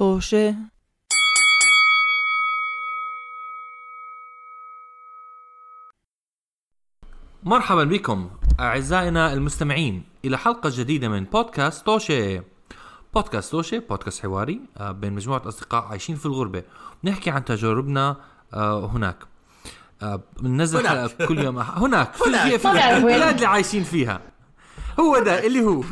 [0.00, 0.54] طوشة
[7.42, 12.40] مرحبا بكم أعزائنا المستمعين إلى حلقة جديدة من بودكاست توشي.
[13.14, 16.62] بودكاست توشي بودكاست حواري آه، بين مجموعة أصدقاء عايشين في الغربة.
[17.04, 18.16] نحكي عن تجاربنا
[18.54, 19.16] آه، هناك.
[20.02, 21.10] آه، بننزل هناك.
[21.10, 21.62] حلقة كل يوم.
[21.64, 22.50] أح- هناك في هناك.
[22.50, 24.20] في في؟ البلاد اللي عايشين فيها.
[25.00, 25.84] هو ده اللي هو.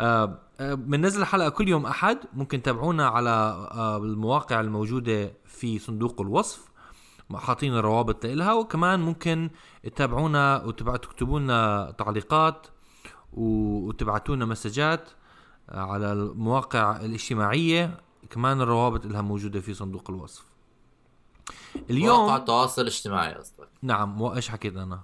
[0.60, 3.30] بننزل حلقة كل يوم أحد ممكن تتابعونا على
[3.70, 6.70] آه، المواقع الموجودة في صندوق الوصف
[7.34, 9.50] حاطين الروابط لها وكمان ممكن
[9.82, 12.66] تتابعونا وتكتبوا لنا تعليقات
[13.32, 15.10] وتبعتوا لنا مسجات
[15.68, 18.00] على المواقع الاجتماعية
[18.30, 20.44] كمان الروابط لها موجودة في صندوق الوصف.
[21.74, 23.68] مواقع اليوم التواصل الاجتماعي قصدك.
[23.82, 25.00] نعم إيش حكيت أنا؟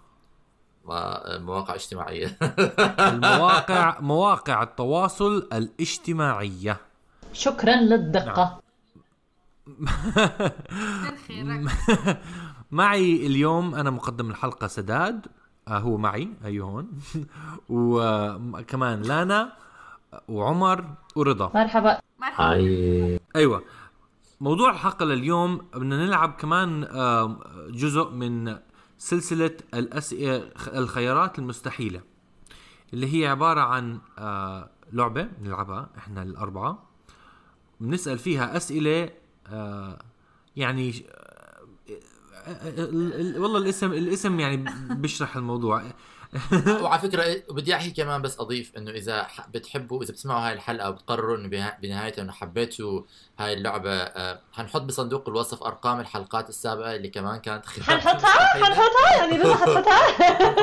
[1.39, 2.39] مواقع اجتماعية.
[3.13, 6.77] المواقع مواقع التواصل الاجتماعية.
[7.33, 8.61] شكرا للدقة.
[12.71, 15.27] معي اليوم أنا مقدم الحلقة سداد.
[15.69, 16.89] آه هو معي هي هون.
[17.69, 19.53] وكمان لانا
[20.29, 20.85] وعمر
[21.17, 21.51] ورضا.
[21.55, 21.99] مرحبا.
[22.37, 23.21] هاي.
[23.37, 23.63] أيوه.
[24.41, 27.37] موضوع الحلقة لليوم بدنا نلعب كمان آه،
[27.71, 28.57] جزء من
[28.99, 32.01] سلسلة الأسئلة الخيارات المستحيلة
[32.93, 36.87] اللي هي عبارة عن آه، لعبة بنلعبها إحنا الأربعة.
[37.81, 39.11] بنسأل فيها أسئلة
[39.47, 39.99] آه،
[40.57, 45.83] يعني آه، ال- ال- والله الاسم الاسم يعني بيشرح الموضوع.
[46.83, 51.37] وعلى فكرة بدي أحكي كمان بس أضيف إنه إذا بتحبوا إذا بتسمعوا هاي الحلقة وبتقرروا
[51.37, 53.03] إنه بنهايتها إنه حبيتوا
[53.39, 58.27] هاي اللعبة آه، حنحط بصندوق الوصف أرقام الحلقات السابقة اللي كمان كانت حنحطها؟
[58.65, 59.99] حنحطها؟ يعني رضا حتحطها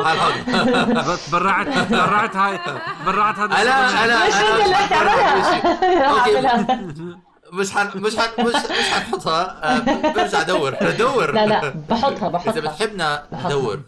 [0.05, 2.59] حنحط برعت برعت هاي
[3.05, 4.03] برعت هذا أنا.
[4.05, 4.88] أنا مش أنت اللي.
[4.89, 6.53] تعملها
[7.53, 9.75] مش حن مش حن مش مش حنحطها.
[9.77, 11.31] آه، برجع ادور أدور.
[11.31, 12.60] لا لا بحطها إذا بحطها.
[12.60, 13.49] بتحبنا بحطها.
[13.49, 13.82] دور.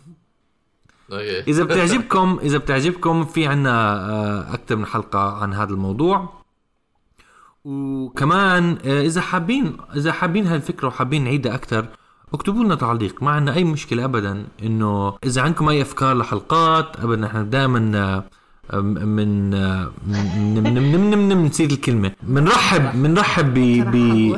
[1.51, 6.29] إذا بتعجبكم إذا بتعجبكم في عنا أكثر من حلقة عن هذا الموضوع.
[7.65, 11.87] وكمان آه، إذا حابين إذا حابين هالفكرة وحابين نعيدها أكثر
[12.33, 13.23] اكتبوا لنا تعليق.
[13.23, 18.23] ما عندنا أي مشكلة ابدا إنه إذا عندكم أي أفكار لحلقات ابدا إحنا دائما
[18.73, 18.81] من
[19.15, 19.49] من
[20.07, 22.11] من من من من نسيت الكلمة.
[22.23, 23.59] بنرحب بنرحب ب
[23.91, 24.37] ب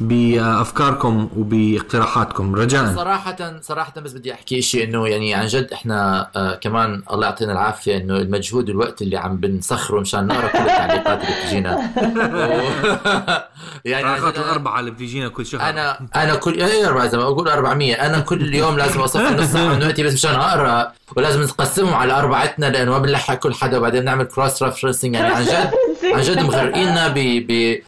[0.00, 2.54] بأفكاركم وبأقتراحاتكم.
[2.54, 2.94] رجاء.
[2.94, 7.52] صراحة صراحة بس بدي أحكي شيء إنه يعني عن جد إحنا آه كمان الله يعطينا
[7.52, 11.70] العافية إنه المجهود والوقت اللي عم بنسخره مشان نقرأ كل التعليقات اللي بتجينا.
[13.84, 15.60] يعني عن تعليقات جد أنا- الأربعة اللي بتجينا كل شهر.
[15.68, 19.44] أنا أنا كل اي أربع زي ما بقول 400 أنا كل يوم لازم اصفي نص
[19.52, 20.92] ساعة من وقتي بس مشان أقرأ.
[21.16, 25.44] ولازم نقسمهم على أربعتنا لأنه ما بنلحق كل حدا وبعدين نعمل cross referencing يعني عن
[25.44, 25.70] جد
[26.14, 27.14] عن جد مغرقيننا ب
[27.48, 27.78] ب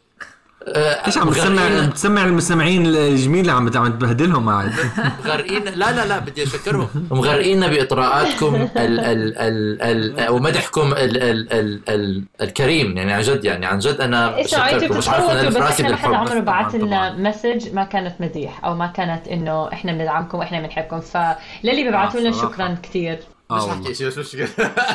[0.68, 4.72] آه، إيش عم تسمع بتسمع المستمعين الجميل اللي عم عم تبهدلهم قاعد
[5.24, 5.64] مغرقين.
[5.64, 6.88] لا لا لا بدي أشكرهم.
[7.10, 9.82] مغرقينا بإطراءاتكم ال ال ال
[10.20, 12.96] ال ومدحكم ال ال ال ال الكريم.
[12.96, 14.98] يعني عن جد يعني عن جد أنا بشكركم.
[14.98, 17.30] مش عارف أنا بتصوتوا في بس راسي إحنا ما حدا بالحب عمره طبعاً، لنا.
[17.30, 21.00] مسج ما كانت مديح أو ما كانت إنه إحنا بندعمكم وإحنا بنحبكم.
[21.00, 22.52] فللي بيبعتوا لنا صراحة.
[22.52, 23.18] شكرا كثير
[23.50, 23.84] مش والله.
[23.84, 24.48] حكي شيء مش مشكلة.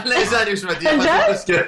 [0.06, 1.66] لا اجاني مش مديح عن مش جد؟ مشكله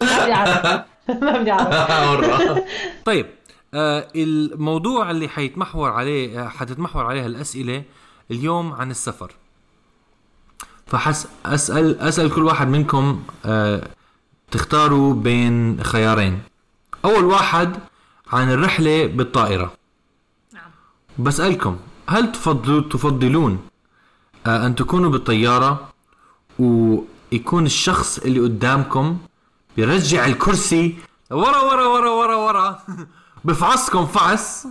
[0.00, 0.84] ما بدي اعرف
[1.22, 2.58] ما بدي اعرف.
[3.04, 3.26] طيب
[3.74, 7.82] آه الموضوع اللي حيتمحور عليه حتتمحور عليه الأسئلة
[8.30, 9.32] اليوم عن السفر.
[10.86, 13.82] فحس اسال أسأل كل واحد منكم آه
[14.50, 16.42] تختاروا بين خيارين.
[17.04, 17.76] أول واحد
[18.32, 19.72] عن الرحلة بالطائرة.
[20.54, 20.70] نعم.
[21.18, 21.76] بسألكم
[22.08, 23.68] هل تفضلوا تفضلون
[24.46, 25.88] آه أن تكونوا بالطيارة
[26.58, 29.18] ويكون الشخص اللي قدامكم
[29.76, 30.96] بيرجع الكرسي
[31.30, 32.78] ورا ورا ورا ورا ورا
[33.44, 34.66] بفعصكم فعص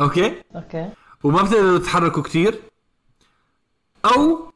[0.00, 0.90] okay؟ okay.
[1.24, 2.60] وما بتقدروا تتحركوا كتير.
[4.04, 4.52] أو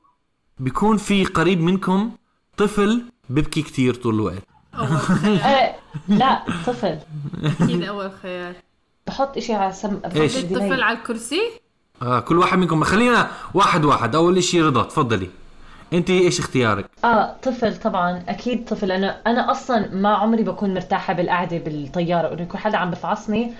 [0.59, 2.10] بيكون في قريب منكم
[2.56, 4.43] طفل بيبكي كتير طول الوقت.
[4.78, 5.75] آه،
[6.09, 6.99] لا طفل.
[7.44, 8.55] أكيد أول خيار.
[9.06, 10.82] بحط إشي على سم؟ بحط الطفل.
[10.82, 11.40] على الكرسي؟
[12.02, 14.14] آه كل واحد منكم خلينا واحد واحد.
[14.17, 15.31] أول إشي رضا تفضلي.
[15.93, 21.12] انت إيش اختيارك؟ آه طفل طبعا أكيد طفل لأنه أنا أصلا ما عمري بكون مرتاحة
[21.12, 23.53] بالقعدة بالطيارة وإنه يكون حدا عم بفعصني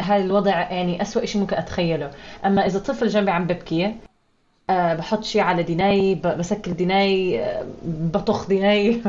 [0.00, 2.10] هذا الوضع يعني أسوأ شيء ممكن أتخيله.
[2.44, 3.94] أما إذا طفل جنبي عم ببكي
[4.70, 9.02] آه بحط شيء على ديني ب- بسكر ديني آه بطخ ديني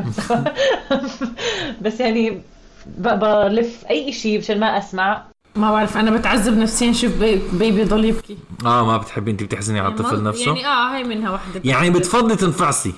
[1.82, 2.40] بس يعني
[2.86, 5.24] بلف أي شيء مشان ما أسمع.
[5.56, 8.38] ما بعرف أنا بتعذب نفسيا شوف بي- بيبي ضل يبكي.
[8.66, 11.90] آه ما بتحبي انت بتحزني على الطفل يعني نفسه؟ يعني آه هاي منها واحدة يعني
[11.90, 12.94] بتفضلي تنفعصي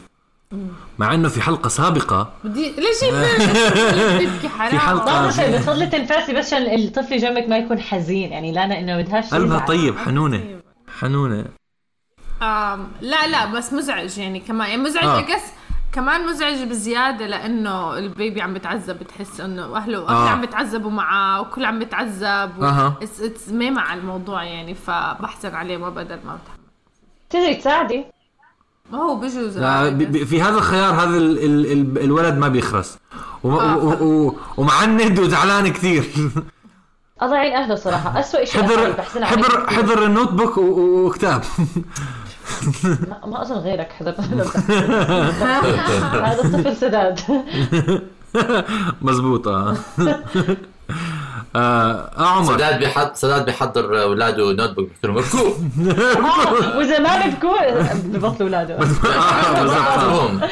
[0.99, 2.33] مع إنه في حلقة سابقة.
[2.45, 4.71] بدي ليش تبكي حرام.
[5.01, 5.27] في آه.
[5.29, 8.33] بصير بتفضلي تنفاسي بس عشان الطفل جنبك ما يكون حزين.
[8.33, 9.59] يعني لا لا إنه بدهاش قلبها.
[9.59, 10.45] طيب حنونة.
[11.01, 11.45] حنونة.
[12.43, 14.69] آم لا لا بس مزعج يعني كمان.
[14.71, 15.19] يعني مزعج آه.
[15.19, 15.37] آه.
[15.93, 20.29] كمان مزعج بزيادة لأنه ال baby عم بتعذب بتحس إنه أهله آه.
[20.29, 22.65] عم بتعذبوا معاه وكل عم بتعذب و...
[22.65, 22.95] أها.
[23.03, 26.59] it's it's ما مع الموضوع يعني فبحزن عليه ما بدل ما بتحمل
[27.31, 28.05] تقدري تساعدي
[28.93, 32.49] ما هو بجوز لا ب- ب- في هذا الخيار هذا ال ال ال الولد ما
[32.49, 32.99] بيخرس
[33.45, 33.77] وم- آه.
[33.77, 36.05] و- و- ومعند وزعلان كثير
[37.21, 39.71] اضعين اهله صراحة اسوء شيء حضر حضر.
[39.71, 41.45] حضر النوت بوك وكتاب
[42.85, 44.15] ما- ما أظن غيرك حضر
[46.25, 47.21] هذا الطفل سداد.
[49.03, 49.77] مزبوطة آه.
[51.57, 52.53] آه، عمر.
[52.55, 54.89] سداد بيحضر سداد بيحضر أولاده نوت بوك.
[54.89, 55.49] بيحكي لهم اركوا
[56.73, 58.75] آه، واذا ما ببكوا ببطلوا أولاده.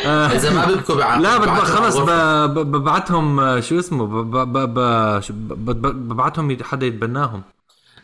[0.07, 2.47] آه، إذا ما بيبكوا لا خلص ب- غرفة.
[2.47, 7.43] ب- ببعتهم آه، شو اسمه ب- ب- ب- ب- شو- ب- ب- ببعتهم حدا يتبناهم.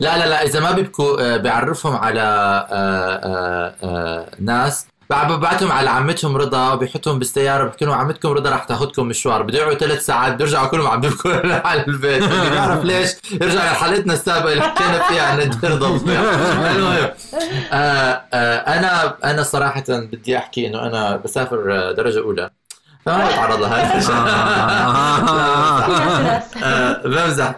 [0.02, 2.20] لا لا لا إذا ما بيبكوا آه، بيعرفهم على
[2.72, 4.87] آه، آه، ناس.
[5.10, 9.43] ببعتهم على عمتهم رضا بيحطهم بالسيارة بحكي لهم عمتكم رضا رح تاخذكم مشوار.
[9.43, 11.32] بده ثلاث ساعات بيرجعوا كلهم عم بيبكوا
[11.69, 12.22] على البيت.
[12.22, 13.10] اللي بيعرف ليش.
[13.32, 17.10] يرجع لحالتنا السابقة اللي حكينا فيها عن ضبط المهم
[18.69, 22.50] أنا أنا صراحة بدي أحكي إنه أنا بسافر درجة أولى.
[23.06, 24.02] فما بتعرض لهذا.
[27.05, 27.55] بمزح.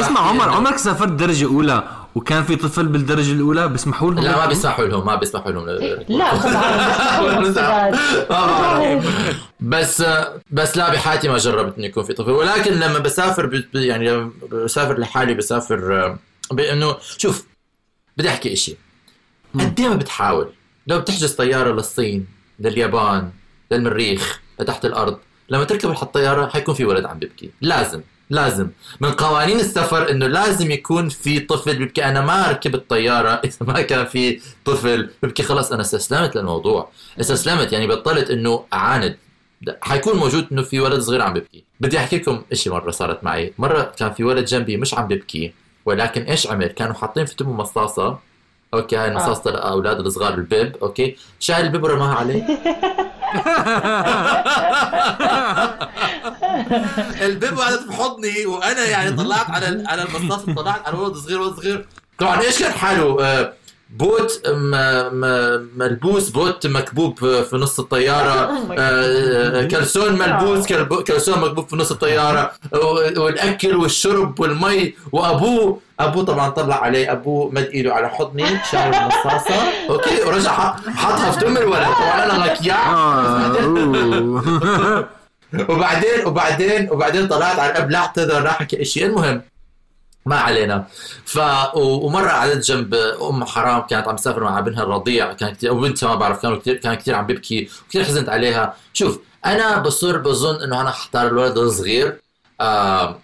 [0.00, 1.82] اسمع عمر إنه- عمرك سافرت درجة أولى
[2.14, 5.66] وكان في طفل بالدرجة الأولى بيسمحوا لهم؟ لا ما؟ بيسمحوا لهم ما بيسمحوا لهم.
[6.08, 6.34] لا
[7.40, 7.58] بس.
[9.60, 10.04] بس
[10.50, 12.30] بس لا بحياتي ما جربت انه يكون في طفل.
[12.30, 16.16] ولكن لما بسافر يعني لما بسافر لحالي بسافر
[16.52, 17.46] بانه شوف
[18.16, 18.76] بدي أحكي إشي.
[19.54, 20.48] قد إيه ما بتحاول؟
[20.86, 22.26] لو بتحجز طيارة للصين
[22.60, 23.30] لليابان
[23.70, 25.18] للمريخ لتحت الأرض
[25.48, 27.50] لما تركب الطياره حيكون في ولد عم بيبكي.
[27.60, 28.00] لازم.
[28.30, 28.68] لازم.
[29.00, 32.04] من قوانين السفر إنه لازم يكون في طفل بيبكي.
[32.04, 35.42] أنا ما ركبت طياره إذا ما كان في طفل بيبكي.
[35.42, 36.90] خلص أنا استسلمت للموضوع.
[37.20, 39.16] استسلمت يعني بطلت إنه أعاند.
[39.82, 41.64] حيكون موجود إنه في ولد صغير عم بيبكي.
[41.80, 43.54] بدي أحكي لكم إشي مرة صارت معي.
[43.58, 45.52] مرة كان في ولد جنبي مش عم بيبكي
[45.84, 48.18] ولكن إيش عمل؟ كانوا حاطين في تمه مصاصة.
[48.74, 50.76] okay هاي مصاصة الأولاد الصغار البيب.
[50.82, 52.46] okay شال البيب ورماها عليه.
[57.22, 61.86] البيب قعدت بحضني وأنا يعني طلعت على على المصاص طلعت على ولد صغير ولد صغير
[62.18, 63.52] طبعا إيش كان حاله؟ آه،
[63.90, 64.70] بوت م-
[65.14, 68.46] م- ملبوس بوت مكبوب في نص الطيارة.
[68.46, 68.74] my God.
[68.78, 70.66] آه، كلسون ملبوس
[71.02, 72.52] كلسون مكبوب في نص الطيارة.
[72.72, 78.78] و- والأكل والشرب والمي وأبوه ابوه طبعا طلع عليه ابوه مد ايده على حضني شال
[78.94, 79.54] المصاصة.
[79.90, 81.84] أوكي ورجع حط- حطها في دم الولد.
[81.86, 85.08] طبعا أنا مكياع آه،.
[85.68, 89.42] وبعدين وبعدين وبعدين طلعت على الأب لا اعتذر لا حكي شيء المهم
[90.26, 90.84] ما علينا.
[91.24, 91.38] ف
[91.74, 95.32] و- ومرة قعدت جنب أم حرام كانت عم تسافر مع ابنها الرضيع.
[95.32, 98.74] كان كثير أو بنتها ما بعرف كانوا كثير كان كثير عم بيبكي وكثير حزنت عليها.
[98.92, 102.20] شوف أنا بصير بظن إنه أنا حختار الولد الصغير
[102.60, 103.18] آه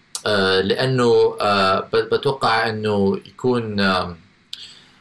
[0.60, 4.16] لأنه آه بتوقع إنه يكون آه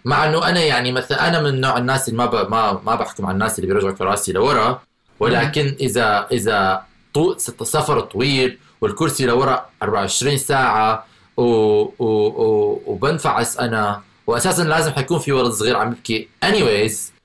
[0.05, 2.51] مع إنه أنا يعني مثلا أنا من نوع الناس اللي ما ب...
[2.51, 4.81] ما ما بحكم على الناس اللي بيرجعوا كراسي لورا
[5.19, 6.83] ولكن إذا إذا
[7.13, 7.37] طو...
[7.63, 11.05] سفر طويل والكرسي لورا 24 ساعة
[11.37, 11.43] و...
[11.43, 11.91] و...
[11.99, 12.81] و...
[12.85, 17.16] وبنفعس أنا واساسا لازم حيكون في ولد صغير عم يبكي anyways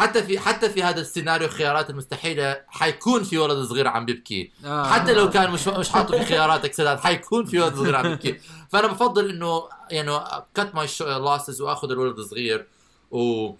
[0.00, 4.50] حتى في حتى في هذا السيناريو الخيارات المستحيلة حيكون في ولد صغير عم بيبكي.
[4.64, 4.84] آه.
[4.84, 8.40] حتى لو كان مش مش حاطه في خياراتك سداد حيكون في ولد صغير عم يبكي
[8.72, 10.20] فأنا بفضل إنه يعني
[10.54, 12.66] cut my losses وأخذ الولد الصغير
[13.10, 13.52] و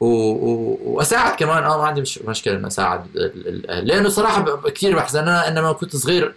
[0.00, 0.06] و...
[0.06, 0.78] و...
[0.84, 1.64] وأساعد كمان.
[1.64, 3.16] آه ما عندي مش مشكلة إني أساعد
[3.68, 5.18] لأنه صراحة كثير بحزن.
[5.20, 6.34] أنا إنما كنت صغير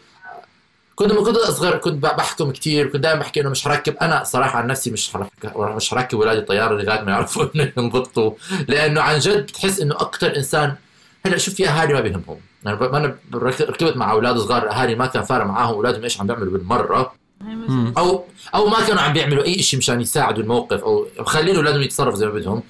[0.97, 3.95] كنت لما كنت صغير كنت بحكم كثير كنت دائما بحكي إنه مش حركب.
[4.01, 8.31] أنا صراحة عن نفسي مش حركب مش حركب ولادي طيارة لغاية ما يعرفوا إنه ينضبطوا
[8.67, 10.75] لأنه عن جد بتحس إنه أكثر انسان
[11.25, 12.37] هلأ شوف في اهالي ما بيهمهم.
[12.63, 16.51] ب- أنا ركبت مع أولاد صغار اهالي ما كان فارق معاهم أولادهم إيش عم بيعملوا
[16.53, 17.13] بالمرة.
[17.97, 18.23] أو
[18.55, 22.25] أو ما كانوا عم بيعملوا أي شيء مشان يساعدوا الموقف أو مخلين اولادهم يتصرفوا زي
[22.25, 22.63] ما بدهم.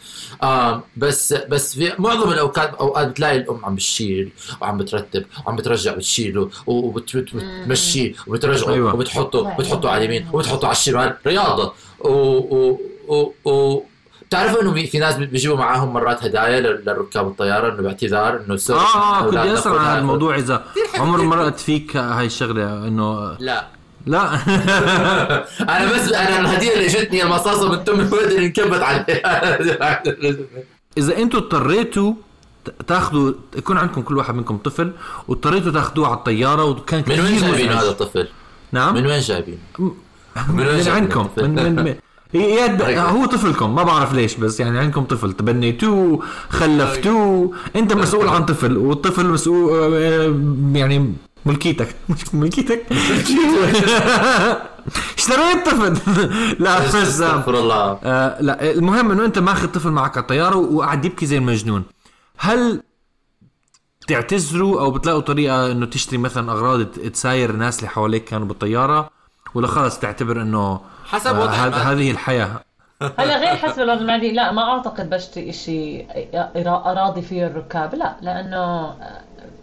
[0.44, 4.32] آه بس بس في معظم الاوقات أوقات بتلاقي الأم عم بتشيل
[4.62, 8.96] وعم بترتب وعم بترجع بتشيله وبتمشيه وبترجعه أيوة.
[8.96, 11.18] وبتحطه بتحطه على اليمين وبتحطه على الشمال.
[11.28, 11.74] رياضة.
[12.00, 13.84] و, و, و, و
[14.28, 19.20] بتعرفوا إنه في ناس بيجيبوا معاهم مرات هدايا للركاب الطيارة إنه باعتذار إنه سوري آه
[19.20, 20.00] آه كنت أسأل عن.
[20.00, 23.77] الموضوع إذا عمر مرقت فيك هاي الشغلة إنه لا.
[24.08, 24.34] لا
[25.78, 29.60] أنا بس أنا الهدية اللي اجتني المصاصه من تم الولد اللي انكبت عليها
[30.98, 32.14] إذا أنتم اضطريتوا
[32.88, 34.92] تاخذوا يكون عندكم كل واحد منكم طفل
[35.28, 37.72] واضطريتوا تاخذوه على الطيارة وكان من وين جايبين.
[37.72, 38.28] هذا الطفل؟
[38.72, 39.60] نعم من وين جايبين؟
[40.50, 41.96] من وين عندكم؟ من من
[42.34, 48.28] من يد هو طفلكم ما بعرف ليش بس يعني عندكم طفل تبنيتوه خلفتوه أنت مسؤول
[48.28, 51.14] عن طفل والطفل مسؤول آه، يعني
[51.48, 51.96] ملكيتك.
[52.10, 52.86] مش ملكيتك.
[55.18, 55.98] اشتريت طفل
[56.64, 56.96] لا بس.
[56.96, 58.00] آه، استغفر الله.
[58.04, 61.84] آه لا المهم إنه أنت ماخذ طفل معك على الطيارة وقاعد يبكي زي المجنون.
[62.38, 62.84] هل
[64.08, 69.10] تعتذروا أو بتلاقوا طريقة إنه تشتري مثلا أغراض تساير الناس اللي حواليك كانوا بالطيارة؟
[69.56, 71.76] ولا خلص تعتبر إنه حسب آه وضع المادي.
[71.84, 72.62] هذه الحياة؟
[73.02, 74.32] هلا غير حسب الوضع المادي.
[74.32, 76.08] لا ما أعتقد بشتري شيء
[76.68, 77.96] أراضي فيه الركاب.
[77.96, 78.96] لا لأنه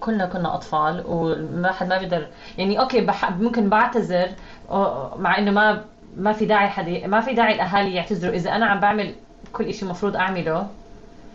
[0.00, 2.26] كلنا كنا أطفال وما حد ما بيقدر
[2.58, 4.28] يعني أوكي بح ممكن بعتذر
[5.16, 5.84] مع إنه ما
[6.16, 8.34] ما في داعي حد ما في داعي الأهالي يعتذروا.
[8.34, 9.14] إذا أنا عم بعمل
[9.52, 10.66] كل شيء المفروض أعمله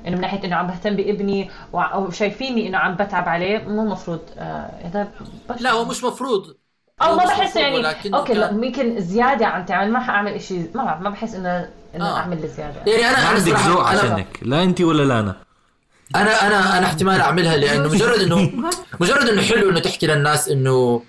[0.08, 4.70] إنه من ناحية إنه عم بهتم بإبني وشايفيني إنه عم بتعب عليه مو المفروض آه
[4.84, 5.08] هذا
[5.50, 6.56] بش- لا هو مش مفروض.
[7.02, 9.92] أو ما بحس يعني أوكي لا كان- ممكن زيادة عم تعمل.
[9.92, 12.18] ما حأعمل شيء ما بعرف ما بحس انه إنه آه.
[12.18, 15.36] أعمل زياده يعني أنا ما عندك ذوق عشانك لا انت ولا لا أنا.
[16.16, 18.52] أنا أنا أنا احتمال أعملها لأنه مجرد انه
[19.00, 21.04] مجرد إنه حلو إنه تحكي للناس انه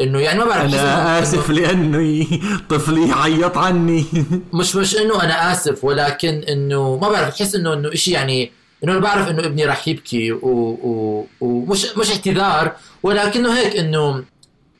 [0.00, 2.26] إنه يعني ما بعرف أنا آسف لأنه
[2.68, 4.04] طفلي عيط عني.
[4.52, 8.52] مش مش إنه أنا آسف ولكن إنه ما بعرف بحس انه إنه شيء يعني
[8.84, 10.38] إنه أنا بعرف إنه ابني راح يبكي و-
[10.82, 14.24] و- ومش مش اعتذار ولكنه هيك إنه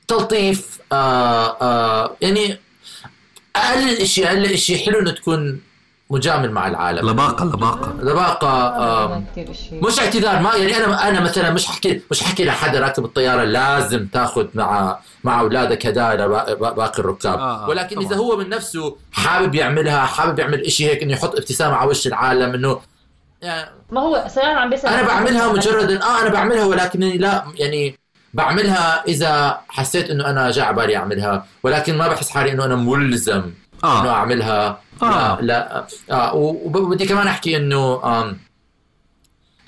[0.09, 2.59] تلطيف آه آه يعني
[3.57, 5.61] أقل شيء أقل شيء حلو إنه تكون
[6.11, 7.11] مجامل مع العالم.
[7.11, 7.45] لباقة
[8.03, 9.23] لباقة.
[9.53, 13.45] شيء مش اعتذار ما يعني أنا أنا مثلا مش حكي مش حكي لحدا راكب الطيارة
[13.45, 17.39] لازم تاخذ مع مع أولادك هدايا لباقي الركاب.
[17.39, 18.19] آه، آه، ولكن إذا طبعاً.
[18.19, 22.55] هو من نفسه حابب يعملها حابب يعمل إشي هيك إنه يحط ابتسامة على وش العالم
[22.55, 22.81] إنه
[23.43, 27.45] يعني ما هو سلام عم بيسأل أنا بعملها مجرد إن- آه أنا بعملها ولكنني لا
[27.55, 27.99] يعني
[28.35, 31.47] بعملها إذا حسيت إنه أنا جاء على بالي أعملها.
[31.63, 33.43] ولكن ما بحس حالي إنه أنا ملزم.
[33.85, 35.39] إنه آه اعملها آه.
[35.41, 35.41] لا.
[35.43, 38.01] لا آه وب- وبدي كمان أحكي إنه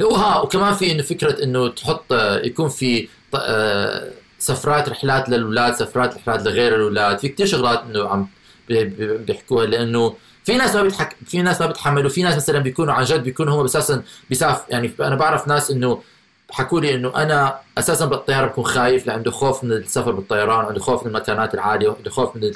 [0.03, 6.15] وها وكمان في إنه فكرة إنه تحط آه، يكون في آه، سفرات رحلات للأولاد سفرات
[6.17, 7.19] رحلات لغير الأولاد.
[7.19, 8.29] في كتير شغلات إنه عم
[8.69, 12.59] بي- بي- بيحكوها لأنه في ناس ما بيتحك في ناس ما بتحملوا في ناس مثلا
[12.59, 16.03] بيكونوا عن جد بيكونوا هم أساسا بيساف يعني أنا بعرف ناس إنه
[16.51, 21.03] حكوا لي إنه أنا أساسا بالطياره بكون خايف لعنده خوف من السفر بالطيران عنده خوف
[21.03, 22.53] من المكانات العالية عنده خوف من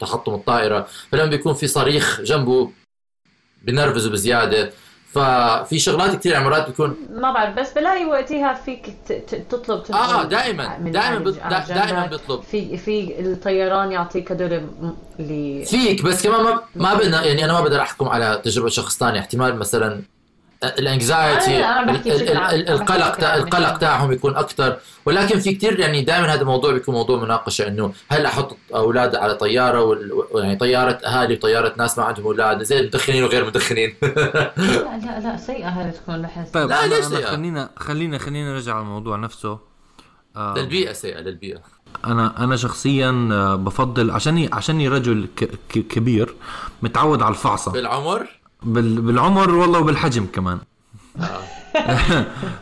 [0.00, 0.86] تحطم الطائرة.
[1.12, 2.70] فلما بيكون في صريخ جنبه
[3.62, 4.70] بنرفزه بزيادة.
[5.14, 8.94] ففي شغلات كثير مرات بيكون ما بعرف بس بلاقي وقتها فيك
[9.50, 11.30] تطلب آه دائما دائما
[11.68, 12.06] دائما.
[12.06, 14.68] بيطلب في في الطيران يعطيك هدول
[15.20, 18.98] اللي فيك بس كمان ما ما بدنا يعني أنا ما بقدر أحكم على تجربة شخص
[18.98, 20.02] ثاني احتمال مثلا
[20.68, 22.32] الانكزايتي بحكي
[22.72, 23.24] القلق.
[23.34, 24.76] القلق تاعهم يكون أكثر.
[25.06, 29.34] ولكن في كثير يعني دائما هذا الموضوع بيكون موضوع مناقشة إنه هل أحط أولاد على
[29.34, 34.52] طيارة وال- يعني طيارة أهالي وطيارة ناس ما عندهم أولاد؟ زي المدخنين وغير المدخنين لا
[35.04, 36.50] لا لا سيئة هذا تكون بحس.
[36.50, 39.58] طيب لا، ليش؟ خلينا خلينا خلينا نرجع على الموضوع نفسه.
[40.36, 41.58] آه، للبيئة سيئة للبيئة.
[42.04, 46.34] أنا أنا شخصيا آه، بفضل عشاني عشاني رجل ك- ك- كبير
[46.82, 48.28] متعود على الفعصه بالعمر؟ بال-
[48.64, 50.58] بالعمر والله وبالحجم كمان.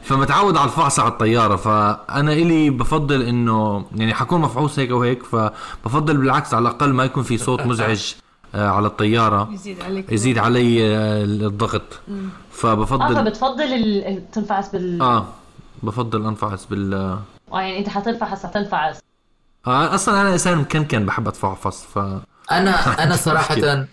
[0.03, 6.17] فمتعود على الفعصة على الطيارة فأنا إلي بفضل إنه يعني حكون مفعوص هيك وهيك فبفضل
[6.17, 8.13] بالعكس على الأقل ما يكون في صوت مزعج
[8.55, 9.49] آه، على الطيارة.
[9.53, 10.13] يزيد عليك.
[10.13, 11.83] يزيد علي آه، الضغط.
[12.09, 12.13] آه
[12.53, 15.27] فبفضل فبتفضل ال- ال- تنفعس بال آه
[15.83, 17.19] بفضل أنفعس بال آه
[17.53, 18.97] آه يعني أنت حتنفعس حتنفعس.
[19.67, 21.99] أصلا أنا إنسان مكنكن بحب أتفعفص ف
[22.53, 23.87] أنا أنا صراحة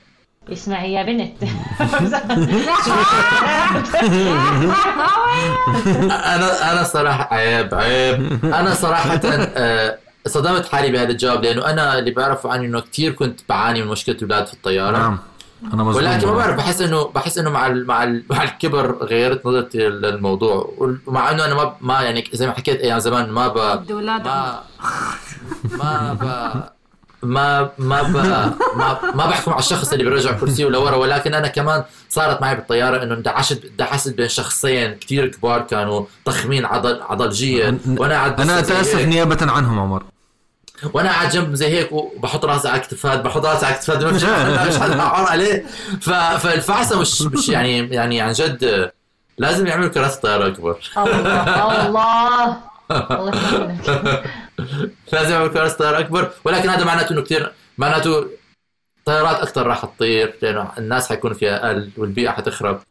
[0.53, 1.43] اسمعي يا بنت.
[6.11, 8.39] أنا أنا صراحة عيب عيب.
[8.45, 13.39] أنا صراحة آه، صدمت حالي بهذا الجواب لأنه أنا اللي بعرفه عني إنه كثير كنت
[13.49, 14.97] بعاني من مشكله أولاد في الطيارة.
[14.97, 15.19] نعم.
[15.73, 16.33] أنا مظلوم ولكن ما.
[16.33, 20.73] بعرف بحس انه بحس إنه مع ال مع ال مع الكبر غيرت نظرتي للموضوع.
[21.07, 23.57] ومع إنه أنا ما ما يعني زي ما حكيت أيام زمان ما ب
[23.91, 24.63] ما
[25.71, 26.23] ما ب
[27.23, 28.15] ما ما ب
[28.79, 33.03] ما ما بحكم على الشخص اللي بيرجع كرسيه لورا ولكن أنا كمان صارت معي بالطيارة
[33.03, 39.07] إنه اندعشت دعست بين شخصين كثير كبار كانوا ضخمين عضل عضلجيا وأنا قاعد أتأسف هيك.
[39.07, 40.03] نيابة عنهم عمر.
[40.93, 44.23] وأنا قاعد جنب زي هيك وبحط راسي على كتفات بحط راسي على كتفات مش
[44.77, 45.65] حدا عليه.
[46.01, 46.09] ف...
[46.09, 48.91] فالفعصه مش مش يعني يعني عن جد
[49.37, 50.77] لازم يعملوا كراسي طيارة أكبر.
[50.97, 52.57] الله الله.
[53.19, 53.31] الله
[55.13, 56.31] لازم يعملوا كراسي طياره أكبر.
[56.43, 58.25] ولكن هذا معناته إنه كثير معناته
[59.05, 62.81] طيارات أكثر راح تطير لأنه الناس حيكونوا فيها أقل والبيئة حتخرب.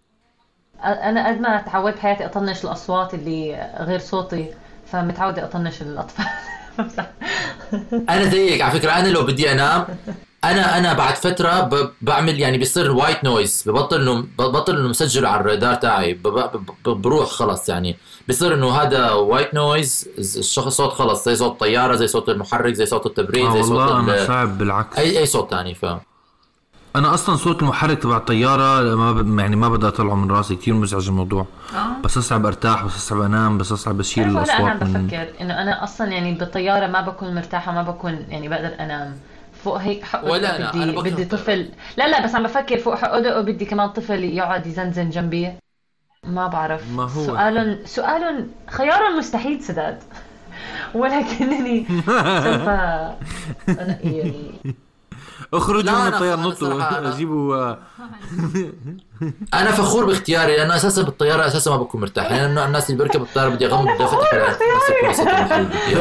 [0.85, 4.55] أنا قد ما تعودت بحياتي أطنش الأصوات اللي غير صوتي
[4.93, 6.27] فمتعودة أطنش الأطفال.
[8.11, 8.91] أنا زيك على فكرة.
[8.91, 9.87] أنا لو بدي أنام
[10.51, 15.27] أنا أنا بعد فترة ب- بعمل يعني بيصير white noise ببطل إنه ببطل إنه مسجل
[15.27, 16.19] على الرادار تاعي
[16.87, 17.97] بروح خلص يعني.
[18.29, 22.87] بيصير إنه هذا white noise الشخص صوت خلص زي صوت طياره زي صوت المحرك زي
[22.87, 24.99] صوت التبريد آه زي صوت والله أنا صعب بالعكس.
[24.99, 25.87] أي أي صوت ثاني ف.
[26.97, 29.39] أنا أصلا صوت المحرك تبع الطيارة ما ب...
[29.39, 31.47] يعني ما بدي أطلعه من راسي كثير مزعج الموضوع.
[31.75, 32.03] آه.
[32.05, 35.29] بس أصعب أرتاح بس أصعب أنام بس أصعب أشيل هلا أنا عم الأصوات من بفكر
[35.41, 39.19] إنه أنا أصلا يعني بالطيارة ما بكون مرتاحة ما بكون يعني بقدر أنام.
[39.65, 41.69] فوق هيك حق ولا أنا، بدي أنا بدي طفل.
[41.97, 45.53] لا لا بس عم بفكر فوق حقه وبدي كمان طفل يقعد يزنزن جنبي.
[46.25, 46.91] ما بعرف.
[46.93, 47.25] ما هو.
[47.27, 50.03] سؤال سؤال خيار مستحيل سداد.
[50.95, 51.87] ولكنني
[52.45, 52.69] سوف
[53.81, 54.33] انقي
[55.55, 57.79] اخرجوا من الطيارة نطوا جيبوا آه،
[59.55, 62.31] أنا فخور باختياري لأنه أساسا بالطيارة أساسا ما بكون مرتاح.
[62.31, 64.59] يعني انه الناس اللي بيركبوا الطيارة بدي أغمض بدي افتح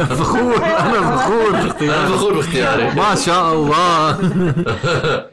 [0.14, 2.90] فخور أنا فخور أنا باختياري فخور باختياري.
[3.02, 4.18] ما شاء الله.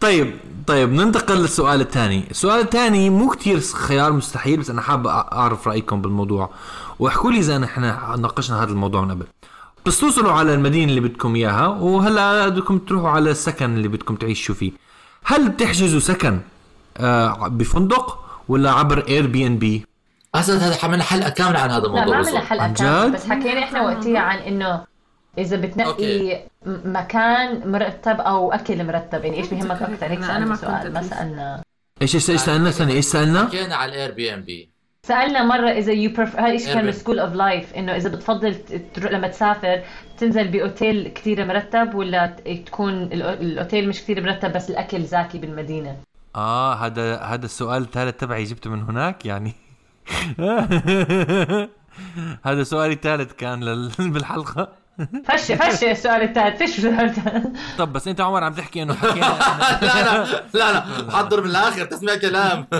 [0.00, 2.24] طيب طيب ننتقل للسؤال الثاني.
[2.30, 6.50] السؤال الثاني مو كتير خيار مستحيل بس أنا حاب أعرف رأيكم بالموضوع.
[6.98, 9.26] واحكوا لي إذا إحنا ناقشنا هذا الموضوع من قبل.
[9.86, 14.54] بس توصلوا على المدينة اللي بدكم إياها وهلأ بدكم تروحوا على السكن اللي بدكم تعيشوا
[14.54, 14.72] فيه
[15.24, 16.40] هل بتحجزوا سكن
[16.96, 19.86] آه بفندق ولا عبر Airbnb
[20.34, 22.40] أساسا هذا عملنا حلقة كاملة عن هذا لا ما الموضوع عملنا.
[22.40, 24.84] حلقة جد؟ بس حكينا إحنا وقتها عن إنه
[25.38, 26.40] إذا بتنقي أوكي.
[26.66, 31.02] مكان مرتب أو أكل مرتب يعني إيش بيهمك أكثر هيك سالنا سؤال ما.
[31.02, 31.62] سألنا
[32.02, 34.70] إيش إيش إيش سألنا ثاني إيش سألنا حكينا على ال Airbnb
[35.08, 36.92] سألنا مرة إذا you prefer هذا الشيء كان.
[36.92, 38.54] School of Life إنه إذا بتفضل
[38.94, 39.82] تروح لما تسافر
[40.18, 42.36] تنزل بأوتيل كثير مرتب ولا
[42.66, 45.96] تكون الأوتيل مش كثير مرتب بس الأكل زاكي بالمدينة؟
[46.36, 49.52] آه هذا هذا السؤال الثالث تبعي جبته من هناك يعني.
[52.48, 53.90] هذا سؤالي الثالث كان لل...
[54.12, 54.68] بالحلقة.
[55.24, 57.46] فش فش السؤال الثالث فش السؤال الثالث
[57.78, 59.28] طب بس انت عمر عم تحكي انه حكينا.
[59.82, 60.84] لا لا لا لا.
[61.16, 62.66] حضر من الآخر تسمع كلام.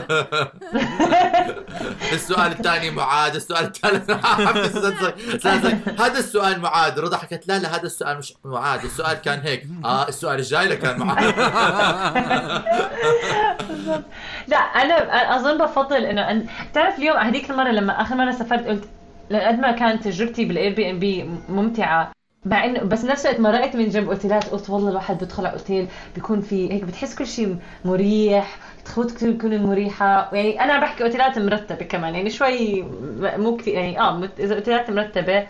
[2.13, 4.11] السؤال الثاني معاد السؤال الثالث
[6.01, 6.99] هذا السؤال معاد.
[6.99, 8.85] رضا حكت لا لا هذا السؤال مش معاد.
[8.85, 9.67] السؤال كان هيك.
[9.85, 11.35] آه السؤال الجاي لك كان معاد.
[14.49, 16.47] لا أنا أظن بفضل إنه أن...
[16.75, 18.85] تعرف اليوم هذيك المرة لما آخر مرة سافرت قلت
[19.33, 22.13] قد ما كانت تجربتي بال Airbnb ممتعة.
[22.45, 25.89] مع انه بس نفس الوقت مرقت من جنب اوتيلات قلت والله الواحد بيدخل على اوتيل
[26.15, 30.31] بيكون في هيك بتحس كل شيء مريح تخوت كثير تكون مريحة.
[30.33, 32.83] يعني أنا بحكي أوتيلات مرتبة كمان يعني شوي
[33.21, 35.47] مو كثير يعني آه إذا أوتيلات مرتبة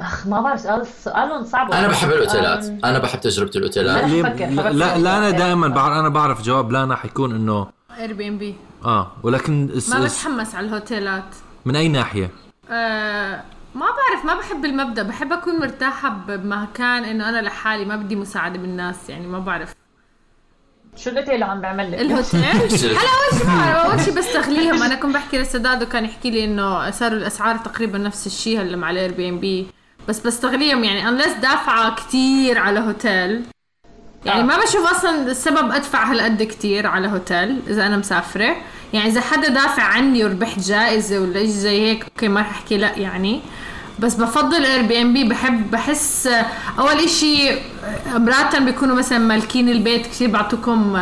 [0.00, 1.72] أخ ما بعرف سؤال سؤالهم صعب.
[1.72, 2.66] أنا بحب الأوتيلات.
[2.84, 4.04] أنا بحب تجربة الأوتيلات.
[4.04, 4.32] لا.
[4.48, 4.72] لا.
[4.72, 7.66] لا, لا أنا دائما بعرف أنا بعرف جواب لانا حيكون إنه
[7.98, 11.34] Airbnb آه ولكن ما بتحمس على الهوتيلات.
[11.64, 12.30] من أي ناحية؟
[12.70, 13.42] آه
[13.74, 15.02] ما بعرف ما بحب المبدأ.
[15.02, 19.74] بحب أكون مرتاحة بمكان إنه أنا لحالي ما بدي مساعدة بالناس يعني ما بعرف.
[20.96, 22.40] شو الأوتيل اللي عم بعمل لك؟ الهوتيل.
[22.44, 24.82] هلا أول شيء أول شيء بستغليهم.
[24.82, 28.90] أنا كنت بحكي لسداد وكان يحكي لي إنه صاروا الأسعار تقريبا نفس الشيء هلا مع
[28.90, 29.66] ال Airbnb
[30.08, 33.44] بس بستغليهم يعني unless دافعة كتير على هوتيل.
[34.24, 34.44] يعني آه.
[34.44, 38.56] ما بشوف أصلا السبب أدفع هالقد كتير على هوتيل إذا أنا مسافرة.
[38.92, 42.76] يعني إذا حدا دافع عني وربحت جائزة ولا شيء زي هيك أوكي ما رح أحكي
[42.76, 43.40] لا يعني.
[43.98, 46.28] بس بفضل Airbnb بحب بحس
[46.78, 47.50] أول إشي
[48.06, 50.98] مرات بيكونوا مثلا مالكين البيت كثير بعطوكم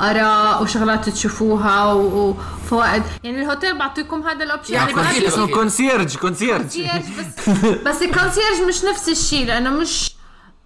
[0.00, 6.60] آراء وشغلات تشوفوها وفوائد يعني الهوتيل بعطيكم هذا ال option يعني يعني اسمه كونسيرج كونسيرج.
[6.60, 7.48] كونسيرج بس
[7.86, 10.10] بس الكونسيرج مش نفس الشيء لأنه مش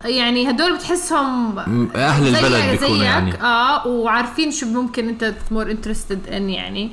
[0.05, 1.59] يعني هدول بتحسهم
[1.97, 3.43] أهل البلد بيكونوا يعني.
[3.43, 6.91] آه وعارفين شو ممكن أنت more interested in يعني.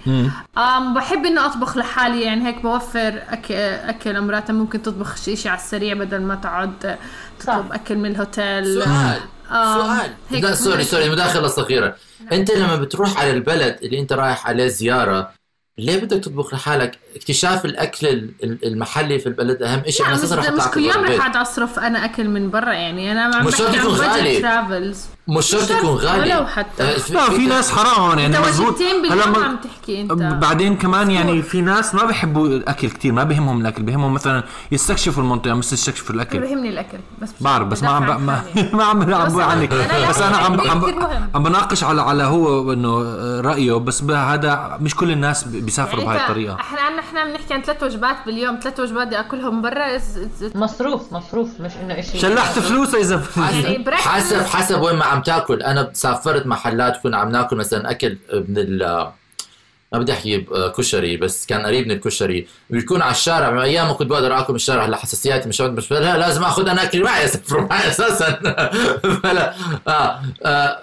[0.57, 5.49] آم بحب إنه أطبخ لحالي يعني هيك بوفر اكل أكل مرات ممكن تطبخ شيء شي
[5.49, 6.97] على السريع بدل ما تقعد
[7.39, 7.75] تطلب صح.
[7.75, 8.65] أكل من الهوتيل.
[8.83, 9.19] سؤال.
[9.51, 10.11] آه، سؤال.
[10.29, 10.83] هيك لا sorry.
[10.83, 11.95] sorry مداخلة صغيرة.
[12.31, 15.40] أنت لما بتروح على البلد اللي أنت رايح عليه زيارة
[15.77, 20.19] ليه بدك تطبخ لحالك؟ اكتشاف الأكل ال- ال- المحلي في البلد أهم شيء أنا مش,
[20.19, 23.45] أساسا رح مش أطلع كل يوم رح أصرف أنا أكل من برا يعني أنا عم
[23.45, 24.41] مش بحكي عن غالي.
[24.41, 26.35] travels مش شرط يكون غالي.
[26.35, 26.83] ولو حتى.
[26.83, 28.75] آه، لا في ناس حرام يعني انت مزبوط.
[29.11, 30.11] هلا عم ما- تحكي أنت.
[30.13, 35.23] بعدين كمان يعني في ناس ما بيحبوا الأكل كتير ما بهمهم الأكل بهمهم مثلا يستكشفوا
[35.23, 36.39] المنطقة مش يستكشفوا الأكل.
[36.39, 38.25] بيهمني الأكل بس بعرف بس ما عم.
[38.25, 38.43] ما.
[38.73, 39.69] ما عم عم عنك
[40.09, 40.85] بس أنا عم عم.
[41.35, 43.01] عم بناقش على على هو إنه
[43.41, 46.55] رأيه بس هذا مش كل الناس بيسافروا يعني بهاي الطريقة.
[46.55, 49.87] إحنا إحنا بنحكي عن ثلاث وجبات باليوم ثلاث وجبات بدي أكلهم برا
[50.55, 55.61] مصروف مصروف مش إنه شيء شلحت فلوسه إذا يعني حسب حسب وين ما عم تاكل.
[55.63, 59.07] أنا سافرت محلات كنا عم ناكل مثلا أكل من ال
[59.93, 60.45] ما بدي أحكي
[60.77, 62.47] كشري بس كان قريب من الكشري.
[62.69, 64.85] بيكون على الشارع من أيام كنت بقدر آكل من الشارع.
[64.85, 68.31] هلأ حساسياتي مش مش لا لازم آخذ أنا أكل معي اسافر معي أساسا.
[69.23, 69.53] فلا
[69.87, 70.79] آه آه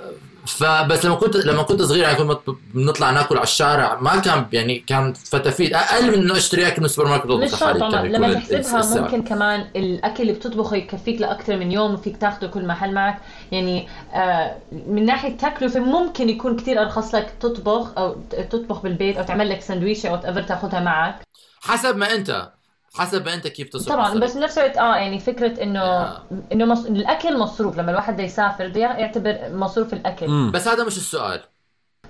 [0.48, 2.38] فبس لما كنت لما كنت صغير يعني كنا
[2.74, 6.84] بنطلع ناكل على الشارع ما كان يعني كان فتافيت أقل من إنه أشتري أكل من
[6.84, 9.00] السوبر ماركت مش شرط لما تحسبها.
[9.00, 13.18] ممكن كمان الأكل اللي بتطبخه يكفيك لاكثر من يوم وفيك تاخده كل محل معك.
[13.52, 14.56] يعني آه
[14.86, 18.16] من ناحية تكلفه ممكن يكون كتير أرخص لك تطبخ أو
[18.50, 21.22] تطبخ بالبيت أو تعمل لك سندويشة أو تاخذها معك.
[21.60, 22.57] حسب ما أنت.
[22.98, 24.14] حسب انت كيف تصرف طبعا.
[24.20, 26.22] بس بنفس الوقت آه يعني فكرة إنه آه.
[26.52, 26.86] إنه مص...
[26.86, 30.50] الأكل مصروف لما الواحد بده يسافر بده يعتبر مصروف الأكل مم.
[30.52, 31.40] بس هذا مش السؤال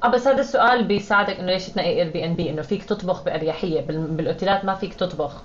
[0.04, 4.06] آه بس هذا السؤال بيساعدك إنه ليش تنقي Airbnb إنه فيك تطبخ بأريحية بال...
[4.06, 5.44] بالأوتيلات ما فيك تطبخ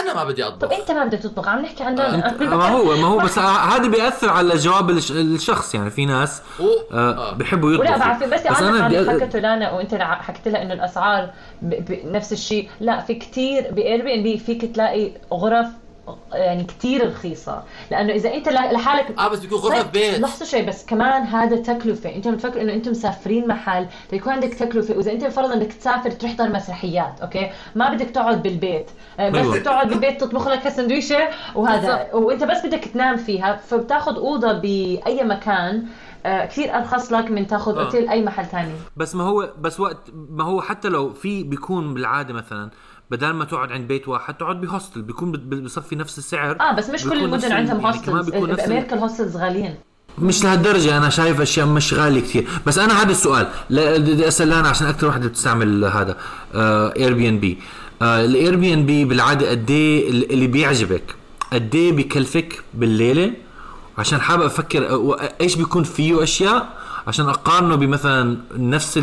[0.00, 0.66] أنا ما بدي أطبخ.
[0.68, 1.94] طب أنت ما بدك تطبخ عم نحكي عن
[2.40, 5.74] ما هو ما هو بس هذا بيأثر على جواب الش- الشخص.
[5.74, 6.64] يعني في ناس و...
[6.92, 7.32] آه آه.
[7.34, 7.98] بيحبوا ولا يطبخوا.
[7.98, 11.30] بعرف بس بس أنا بدي حكته لأنا وأنت حكيت لها إنه الأسعار
[11.62, 11.68] ب...
[11.92, 12.00] ب...
[12.12, 12.68] نفس الشيء.
[12.80, 15.66] لا في كتير ب Airbnb فيك تلاقي غرف
[16.32, 20.44] يعني كتير رخيصة لأنه إذا أنت ل- لحالك آه بس بيكون غرفة طيب، بيت لحظة
[20.44, 25.12] شوي بس كمان هذا تكلفة، أنت بتفكر إنه أنتم مسافرين محل بيكون عندك تكلفة وإذا
[25.12, 29.52] أنت فرضا بدك تسافر تحضر مسرحيات، أوكي؟ ما بدك تقعد بالبيت، آه، بس أيوة.
[29.54, 32.14] بدك تقعد بالبيت تطبخ لك سندويشة وهذا.
[32.14, 35.84] وأنت بس بدك تنام فيها فبتاخذ أوضة بأي مكان
[36.26, 37.84] آه، كثير أرخص لك من تاخذ آه.
[37.84, 38.72] أوتيل أي محل ثاني.
[38.96, 39.98] بس ما هو بس وقت
[40.30, 42.70] ما هو حتى لو في بيكون بالعادة مثلا
[43.12, 46.56] بدل ما تقعد عند بيت واحد تقعد ب hostel بيكون بصفي نفس السعر.
[46.60, 49.01] آه بس مش كل المدن ال- عندهم يعني كمان hostels بيكون نفس ال- بامريكا ال
[49.01, 49.74] hostels غاليين.
[50.18, 54.68] مش لهالدرجة أنا شايف أشياء مش غالية كثير بس أنا هذا السؤال بدي أسأل لأنا
[54.68, 56.16] عشان أكثر وحده بتستعمل هذا
[56.96, 57.58] اير بي ان بي
[58.02, 61.14] الاير بي ان بي بالعادة قد إيه اللي بيعجبك؟
[61.52, 63.32] قد إيه بكلفك بالليلة؟
[63.98, 66.68] عشان حابب أفكر و- إيش بيكون فيه أشياء؟
[67.06, 68.98] عشان أقارنه بمثلا نفس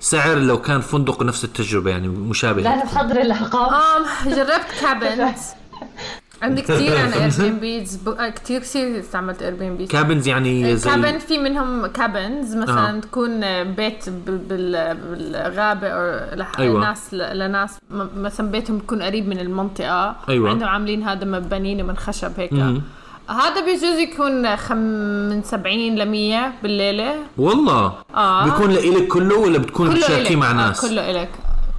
[0.00, 2.62] السعر لو كان فندق نفس التجربة يعني مشابهة.
[2.62, 3.74] لا بحضر الأرقام.
[3.74, 5.38] ام جربت cabins.
[6.42, 8.00] عندي كثير عن Airbnbs
[8.34, 12.56] كثير كثير استعملت Airbnbs cabins يعني زي cabin في منهم cabins.
[12.56, 13.00] مثلا آه.
[13.00, 13.40] تكون
[13.74, 16.80] بيت بال- بال- بالغابة أو لح- أيوة.
[16.80, 17.78] ناس لناس.
[17.90, 20.16] م- مثلا بيتهم بيكون قريب من المنطقة.
[20.28, 20.50] أيوة.
[20.50, 22.52] عندهم عاملين هذا مبانين من خشب هيك.
[22.52, 22.82] مم.
[23.30, 27.14] هذا بيجوز يكون خم من 70 ل 100 بالليلة.
[27.38, 28.44] والله؟ آه.
[28.44, 30.36] بيكون لإلك كله ولا بتكون كله تشاركيه إلك.
[30.36, 31.28] مع آه، ناس؟ كله إلك.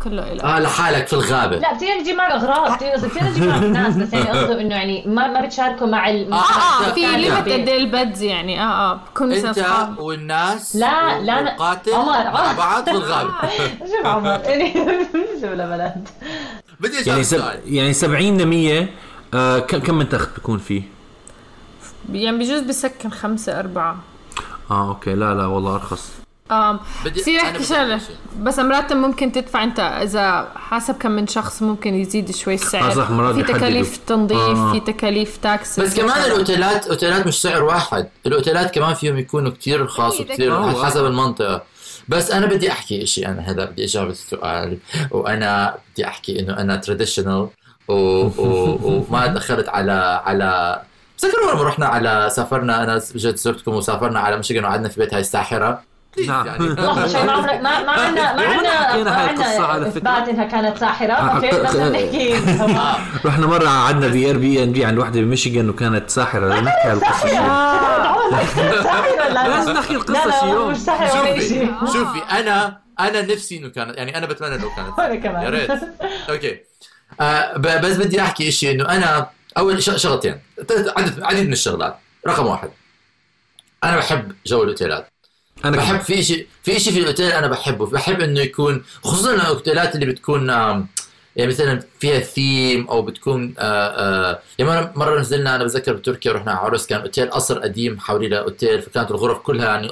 [0.03, 0.43] كله إلك.
[0.43, 1.57] آه لحالك في الغابة.
[1.57, 5.03] لا بتقدر تجيب معك اغراض بتقدر بتقدر تجيب معك ناس بس يعني قصده إنه يعني
[5.07, 8.61] ما ما بتشاركوا مع ال آه، آه آه في ليمت قد إيه البدز يعني.
[8.61, 11.37] آه آه بكون أنت اصحاب والناس لا، لا،.
[11.37, 12.53] والقاتل عمر، مع.
[12.57, 13.31] بعض في الغابة.
[13.91, 14.73] شوف عمر؟ يعني
[15.41, 16.09] شوف لبلد
[16.79, 17.41] بدي يعني سب...
[17.65, 18.87] يعني 70 ل 100
[19.33, 21.00] آه كم من تخت بيكون فيه؟
[22.13, 23.97] يعني بجوز بسكن خمسة أربعة
[24.71, 26.09] آه أوكي لا لا والله أرخص
[27.05, 28.15] بدي- بصير احكي شغله أحكي شيء.
[28.41, 32.95] بس مرات ممكن تدفع أنت إذا حسب كم من شخص ممكن يزيد شوي السعر آه
[32.95, 33.43] صح، مرات في.
[33.53, 34.71] تكاليف تنظيف آه.
[34.71, 39.81] في تكاليف tax بس كمان الاوتيلات اوتيلات مش سعر واحد الأوتيلات كمان فيهم يكونوا كتير
[39.81, 40.75] رخاص وكتير أكيد.
[40.77, 41.63] على حسب المنطقة
[42.07, 44.77] بس أنا بدي أحكي إشي أنا هذا بدي أجاوب السؤال
[45.11, 47.47] وأنا بدي أحكي إنه أنا traditional.
[47.87, 50.81] وما دخلت على على
[51.21, 55.21] تذكروا لما رحنا على سافرنا أنا جيت زرتكم وسافرنا على ميشيغان وقعدنا في بيت هاي
[55.21, 55.81] الساحرة.
[56.27, 56.47] نعم.
[56.47, 59.87] يعني لحظة شوي ما عمرك ما ما عندنا ما عندنا هاي عندنا القصة على.
[59.87, 61.13] إثبات إنها كانت ساحرة.
[61.13, 61.89] آه، أوكي آه، بس آه.
[61.89, 62.33] نحكي.
[63.27, 66.47] رحنا مرة قعدنا ب Airbnb عند وحدة بميشيغان وكانت ساحرة.
[66.47, 68.17] لا نحكي ساحرة.
[69.27, 70.71] ولا لازم لا نحكي لا القصة شي لا يوم.
[70.71, 74.75] مش ساحرة ولا شوفي شيء شوفي أنا أنا نفسي إنه كانت يعني أنا بتمنى إنه
[74.75, 75.71] كانت وأنا كمان يا ريت.
[76.29, 76.59] أوكي.
[77.55, 80.39] ب- بس بدي أحكي شيء إنه أنا أول ش- شغلتين.
[80.97, 81.97] عدد عديد من الشغلات.
[82.27, 82.69] رقم واحد.
[83.83, 85.07] أنا بحب جو الأوتيلات.
[85.65, 85.99] أنا بحب كمان.
[86.01, 87.85] في شيء في شيء في الأوتيل أنا بحبه.
[87.85, 90.49] بحب إنه يكون خصوصا الأوتيلات اللي بتكون
[91.35, 96.31] يعني مثلا فيها ثيم أو بتكون آه آه يعني مرة- مرة نزلنا أنا بتذكر بتركيا
[96.31, 99.89] رحنا على عرس كان أوتيل قصر قديم حوالي أوتيل فكانت الغرف كلها يعني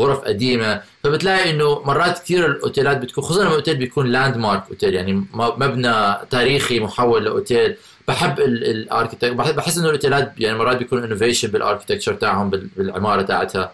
[0.00, 0.82] غرف قديمة.
[1.04, 6.80] فبتلاقي إنه مرات كثير الأوتيلات بتكون خصوصا لما الأوتيل بيكون landmark أوتيل يعني مبنى تاريخي
[6.80, 7.76] محول لأوتيل.
[8.08, 13.22] بحب ال architect بحس إنه الاوتيلات يعني مرات بيكون innovation بال architecture تاعهم بال- بالعمارة
[13.22, 13.72] تاعتها.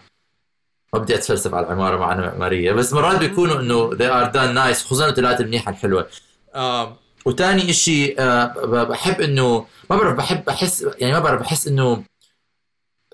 [0.93, 4.83] ما بدي أتفلسف على العمارة معنا معمارية بس مرات بيكونوا إنه they are done nice
[4.85, 6.07] خصوصا الاوتيلات المنيحة الحلوة.
[7.25, 8.45] وثاني إشي آه
[8.83, 12.03] بحب إنه ما بعرف بحب احس يعني ما بعرف بحس إنه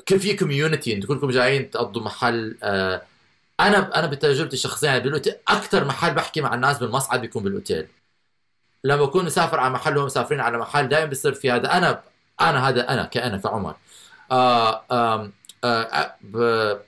[0.06, 3.02] ك- في community أنتم كلكم جايين تقضوا محل آه
[3.60, 7.88] أنا أنا بتجربتي الشخصية يعني بالاوتيل أكثر محل بحكي مع الناس بالمصعد بيكون بالأوتيل.
[8.84, 11.78] لما بكون مسافر على محل وهم مسافرين على محل دائما بيصير في هذا.
[11.78, 12.02] أنا
[12.42, 13.76] أنا هذا أنا كأنا كعمر.
[14.32, 15.32] آه آه
[15.64, 16.80] آه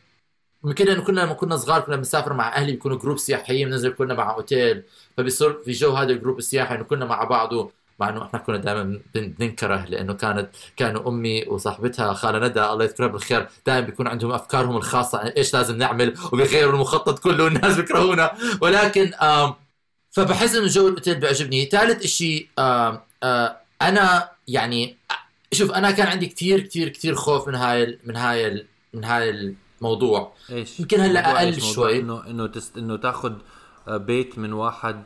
[0.65, 4.13] يمكن لأنه كنا لما كنا صغار كنا بنسافر مع أهلي بيكونوا group سياحيين بننزل كنا
[4.13, 4.83] مع اوتيل
[5.17, 7.49] فبيصير في جو هذا ال group السياحي إنه كنا مع بعض
[7.99, 13.07] مع إنه إحنا كنا دائما بننكره لأنه كانت كانوا أمي وصاحبتها خالة ندى الله يذكرها
[13.07, 18.31] بالخير دائما بيكون عندهم أفكارهم الخاصة عن إيش لازم نعمل وبيغيروا المخطط كله والناس بيكرهونا.
[18.61, 19.55] ولكن آم
[20.11, 21.65] فبحس إنه جو الأوتيل بيعجبني.
[21.65, 22.47] ثالث شيء
[23.81, 24.97] أنا يعني
[25.51, 30.33] شوف أنا كان عندي كثير كثير كثير خوف من هاي من هاي من هاي الموضوع.
[30.51, 31.99] إيش؟ يمكن هلأ أقل شوي.
[31.99, 32.77] إنه إنه تست...
[32.77, 33.33] إنه تاخذ
[33.87, 35.03] بيت من واحد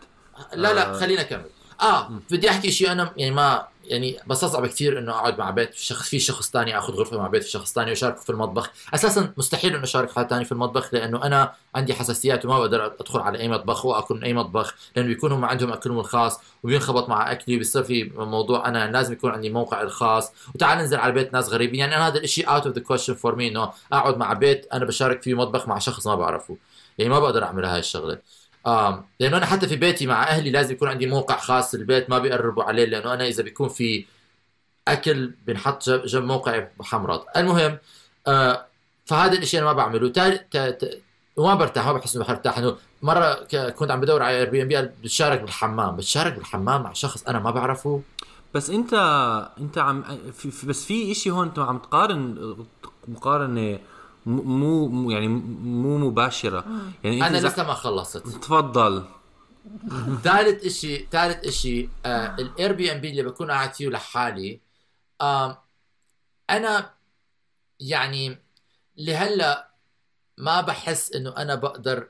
[0.53, 0.99] لا لا آه.
[0.99, 1.45] خلينا أكمل.
[1.81, 6.09] آه بدي أحكي شيء أنا يعني ما يعني بستصعب كثير إنه أقعد مع بيت شخص
[6.09, 8.71] في شخص ثاني أخذ غرفة مع بيت في شخص ثاني واشاركه في المطبخ.
[8.93, 13.19] أساسا مستحيل إنه أشارك حدا ثاني في المطبخ لأنه أنا عندي حساسيات وما بقدر أدخل
[13.19, 17.31] على أي مطبخ واكل من أي مطبخ لأنه بيكون هم عندهم أكلهم الخاص وبينخبط مع
[17.31, 20.31] أكلي وبيصير في موضوع أنا لازم يكون عندي موقع الخاص.
[20.55, 21.79] وتعال ننزل على بيت ناس غريبين.
[21.79, 24.85] يعني أنا هذا الشيء out of the question for me إنه أقعد مع بيت أنا
[24.85, 26.57] بشارك فيه مطبخ مع شخص ما بعرفه.
[26.97, 28.19] يعني ما بقدر أعمل هاي الشغلة.
[29.19, 32.63] لأنه أنا حتى في بيتي مع أهلي لازم يكون عندي موقع خاص البيت ما بيقربوا
[32.63, 34.05] عليه لأنه أنا إذا بيكون في
[34.87, 37.23] أكل بنحط جنب, موقعي بحمرض.
[37.37, 37.77] المهم
[38.27, 38.65] آه
[39.05, 40.09] فهذا الشيء أنا ما بعمله.
[40.09, 40.49] تال...
[40.49, 40.57] ت...
[40.57, 41.01] ت...
[41.37, 42.57] وما برتاح ما بحس إنه برتاح.
[42.57, 43.33] إنه مرة.
[43.69, 45.95] كنت عم بدور على Airbnb بتشارك بالحمام.
[45.95, 48.01] بتشارك بالحمام مع شخص أنا ما بعرفه.
[48.53, 48.93] بس انت
[49.59, 52.55] أنت عم في بس في إشي هون أنت عم تقارن
[53.07, 53.79] مقارنة
[54.25, 56.65] مو يعني مو مباشرة.
[57.03, 58.17] يعني أنت أنا لسه ما خلصت.
[58.27, 59.05] تفضل.
[60.23, 64.59] ثالث شيء ثالث شيء آه ال Airbnb اللي بكون قاعد فيه لحالي
[65.21, 65.63] آه
[66.49, 66.93] أنا
[67.79, 68.37] يعني
[68.97, 69.71] لهلا
[70.37, 72.09] ما بحس إنه أنا بقدر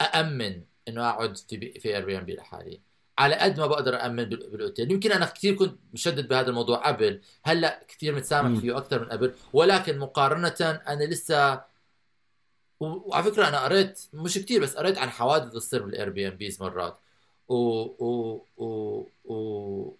[0.00, 2.80] أأمن إنه أقعد في بي في Airbnb لحالي.
[3.18, 7.20] على قد ما بقدر أأمن بال- بالاوتيل يمكن أنا كثير كنت مشدد بهذا الموضوع قبل.
[7.44, 8.60] هلأ كثير متسامح.
[8.60, 9.34] فيه أكثر من قبل.
[9.52, 11.54] ولكن مقارنة أنا لسه
[12.80, 16.98] و- وعلى فكرة أنا قريت مش كثير بس قريت عن حوادث تصير بال Airbnbs مرات.
[17.48, 19.94] و و و, و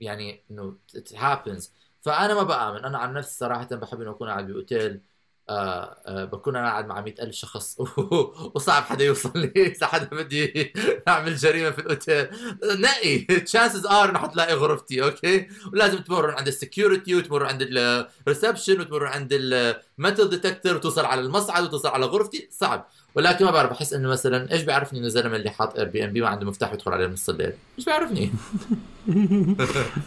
[0.00, 1.68] يعني إنه it happens.
[2.02, 2.84] فأنا ما بأمن.
[2.84, 5.00] أنا عن نفسي صراحة بحب إنه أكون قاعد باوتيل
[5.48, 7.76] آه آه بكون أنا قاعد مع مئة ألف شخص.
[8.54, 9.52] وصعب حدا يوصل لي.
[9.76, 10.72] إذا حدا بدي
[11.08, 12.26] أعمل جريمة في الأوتيل.
[12.64, 13.18] نقي.
[13.18, 18.80] chances are انه حتلاقي غرفتي أوكي؟ ولازم تمر عند ال security وتمر عند ال reception
[18.80, 22.48] وتمر عند ال metal detector وتوصل على المصعد وتوصل على غرفتي.
[22.50, 22.86] صعب.
[23.14, 26.46] ولكن ما بعرف أحس إنه مثلا إيش بيعرفني إنه الزلمه اللي حاط Airbnb ما عنده
[26.46, 28.32] مفتاح يدخل عليه نص الليل إيش بيعرفني؟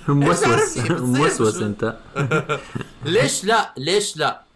[0.07, 0.77] موسوس.
[0.91, 1.97] موسوس؟ أنت.
[3.05, 4.48] ليش لا؟ ليش لا؟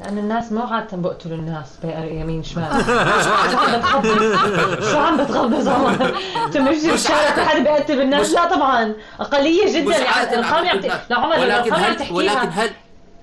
[0.00, 2.84] لأن الناس مو عادة بقتلوا الناس يمين شمال.
[3.24, 6.12] شو عم بتغبز شو عم بتغبز والله
[6.52, 8.94] تمشي بالشارع في حدا بيقتل الناس لا طبعا.
[9.20, 9.92] أقلية جدا.
[9.96, 10.38] يعني عادة.
[10.40, 12.70] الأرقام اللي ت- لا عمر لو ولكن هل ولكن تحكيها هل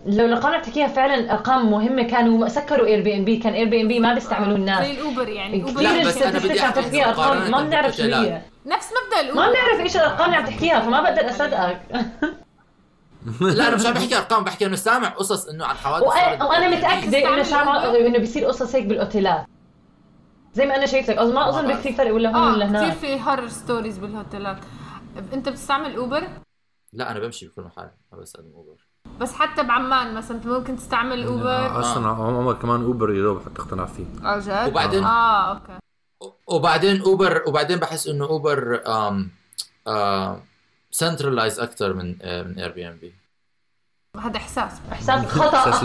[0.05, 4.85] لو الأرقام عم تحكيها فعلا أرقام مهمة كانوا سكروا Airbnb كان Airbnb ما بيستعملوا الناس.
[4.85, 5.61] زي ال Uber يعني.
[5.61, 8.41] كثير بس أنا ال statistics بدي عم أحكي تحكيها أرقام مقارنة ما بنعرف شو هي.
[8.65, 11.79] نفس مبدأ ما ال Uber بنعرف إيش الأرقام اللي عم تحكيها فما بقدر اصدقك
[13.41, 16.41] لا أنا مش عم بحكي أرقام بحكي أنه سامع قصص إنه عن حوادث وأنا, صارت.
[16.41, 16.75] وأنا بي.
[16.75, 19.45] متأكدة إنه شعب إنه بيصير قصص هيك بالأوتيلات.
[20.53, 21.77] زي ما أنا شايفتك أظن ما أظن بعرف.
[21.77, 24.57] بك في فرق ولا هون ولا آه كثير هناك في horror stories بالهوتيلات.
[25.33, 26.27] أنت بتستعمل Uber
[26.93, 28.75] لا أنا بمشي بكل محل ما بستخدم Uber
[29.19, 33.61] بس حتى بعمان مثلا أنت ممكن تستعمل Uber أصلا عمر كمان Uber يا دوب حتى
[33.61, 34.05] اقتنع فيه.
[34.25, 35.79] آه جد؟ وبعدين- آه أوكي.
[36.47, 39.31] وبعدين Uber وبعدين بحس إنه اوبر آم
[39.87, 40.41] آم
[40.95, 43.13] centralized أكثر من آه، من Airbnb
[44.19, 44.71] هذا إحساس.
[44.91, 45.71] إحساس خطأ.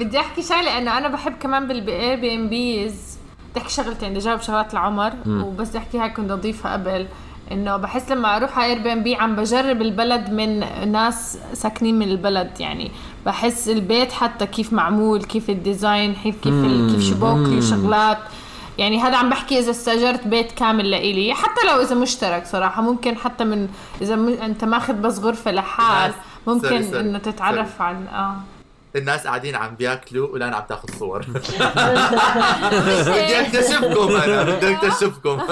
[0.00, 3.18] بدي أحكي شغلة إنه أنا بحب كمان بال Airbnbs
[3.50, 4.10] بدي أحكي شغلتين.
[4.10, 7.06] بدي أجاوب شغلات العمر وبس بدي أحكي هاي كنت أضيفها قبل.
[7.52, 10.58] إنه بحس لما أروح على Airbnb عم بجرب البلد من
[10.92, 12.60] ناس ساكنين من البلد.
[12.60, 12.90] يعني
[13.26, 16.54] بحس البيت حتى كيف معمول كيف ال design كيف كيف
[16.94, 18.18] كيف شباك الشغلات
[18.78, 21.34] يعني هذا عم بحكي إذا استأجرت بيت كامل لإلي.
[21.34, 23.68] حتى لو إذا مشترك صراحة ممكن حتى من
[24.02, 24.28] إذا م...
[24.28, 28.36] أنت ماخذ بس غرفة لحال الناس- ممكن سوري، سوري، إنه تتعرف عن آه.
[28.96, 31.20] الناس قاعدين عم بياكلوا ولا عم تاخذ صور.
[33.08, 35.40] بدي اكتشفكم أنا بدي اكتشفكم.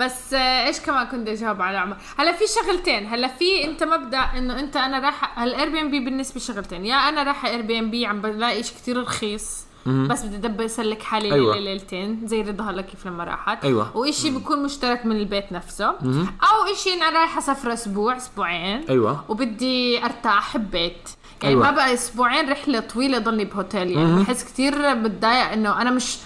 [0.00, 3.84] بس آه، إيش كمان كنت بدي أجاوب على عمر؟ هلا في شغلتين هلا في أنت
[3.84, 7.62] مبدأ إنه أنت أنا رايحه الاير بي ام بي بالنسبة شغلتين يا أنا رايحه اير
[7.62, 11.58] بي ام بي عم بلاقي شيء كثير رخيص بس بدي ادبر اسلك حالي أيوة.
[11.58, 13.96] ليلتين زي رضا هلا كيف لما راحت أيوة.
[13.96, 19.24] وإشي بيكون مشترك من البيت نفسه أو إشي أنا رايحة سفره أسبوع أسبوعين أيوة.
[19.28, 21.08] وبدي أرتاح ببيت
[21.42, 21.64] يعني أيوة.
[21.64, 26.16] ما بقى أسبوعين رحلة طويلة ضلني بهوتيل يعني بحس كثير بتضايق إنه أنا مش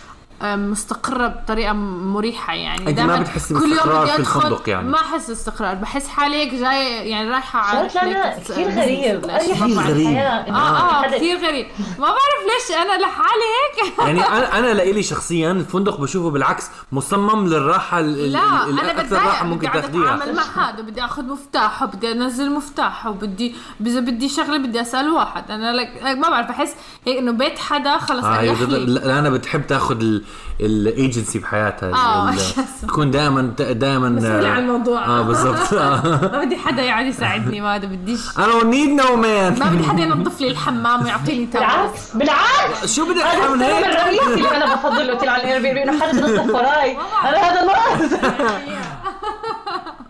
[0.44, 2.88] مستقرة بطريقة مريحة يعني.
[2.90, 4.88] أنت ما بتحسي كل يوم باستقرار بدي في الفندق يعني.
[4.88, 9.26] ما أحس استقرار بحس حالي هيك جاي يعني رايحة على كثير غريب.
[9.26, 10.16] كثير مع غريب.
[10.16, 11.66] آه آه كثير غريب.
[11.98, 13.92] ما بعرف ليش أنا لحالي هيك.
[14.06, 19.24] يعني أنا أنا لإلي شخصيا الفندق بشوفه بالعكس مصمم للراحة لا أنا بتضايق.
[19.24, 23.54] راحة بدي ممكن تاخذيها أتعامل مع حدا بدي آخذ مفتاح وبدي أنزل مفتاح وبدي
[23.86, 25.50] إذا بدي شغلة بدي أسأل واحد.
[25.50, 26.74] أنا لك ما بعرف بحس
[27.06, 30.20] هيك إنه بيت حدا خلص آه لا أنا بتحب تاخذ
[30.60, 32.34] الايجنسي بحياتها آه،
[32.82, 35.06] تكون دائما دائما مسؤولة عن الموضوع.
[35.06, 35.72] آه بالضبط.
[35.74, 36.30] آه.
[36.32, 38.20] ما بدي حدا يقعد يساعدني ما بدي بديش.
[38.38, 42.96] أنا نيد نو مان ما بدي حدا ينظف لي الحمام ويعطيني بالعكس بالعكس.
[42.96, 43.86] شو بدك هذا أحلى من هيك؟
[44.26, 46.96] اللي أنا بفضل الاوتيل على الاير بي بي إنه حدا بنظف وراي.
[47.28, 48.12] أنا هذا ناقص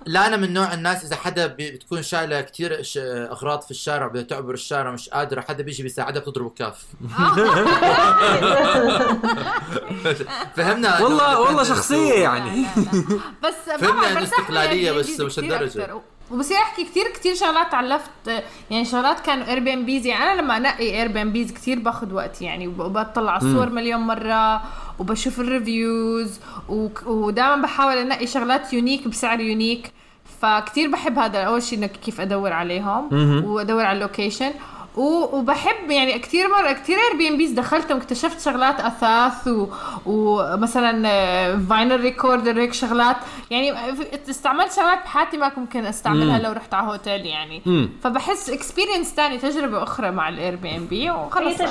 [0.06, 4.22] لا أنا من نوع الناس إذا حدا بتكون شايلة كثير ش- أغراض في الشارع بدها
[4.22, 6.84] تعبر الشارع مش قادرة حدا بيجي بيساعدها بتضربه كاف
[10.56, 12.66] فهمنا والله والله شخصية يعني
[13.44, 14.26] بس ما فهمنا بي
[14.92, 15.38] بس مش.
[15.78, 16.00] أكتر.
[16.32, 18.10] وبصير احكي كثير كثير شغلات تعلفت
[18.70, 21.52] يعني شغلات كانوا اير بي ام بيز يعني أنا لما أنقي اير بي ام بيز
[21.52, 24.62] كثير باخذ وقت يعني وب- وبطلع على الصور مليون مرة
[24.98, 26.40] وبشوف ال reviews
[27.06, 29.92] ودائما بحاول أنقي شغلات unique بسعر unique
[30.40, 33.08] فكتير بحب هذا اول شيء انك كيف أدور عليهم
[33.44, 34.50] وأدور على ال location
[34.96, 39.66] وبحب يعني كثير مرة كثير Airbnbs دخلتهم واكتشفت شغلات أثاث و...
[40.06, 41.02] ومثلا
[41.68, 43.16] vinyl recorder هيك شغلات
[43.50, 43.72] يعني
[44.30, 47.90] استعملت شغلات بحياتي ما ممكن أستعملها لو رحت على هوتيل يعني مم.
[48.02, 51.66] فبحس experience ثاني تجربة أخرى مع ال Airbnb وخلص هي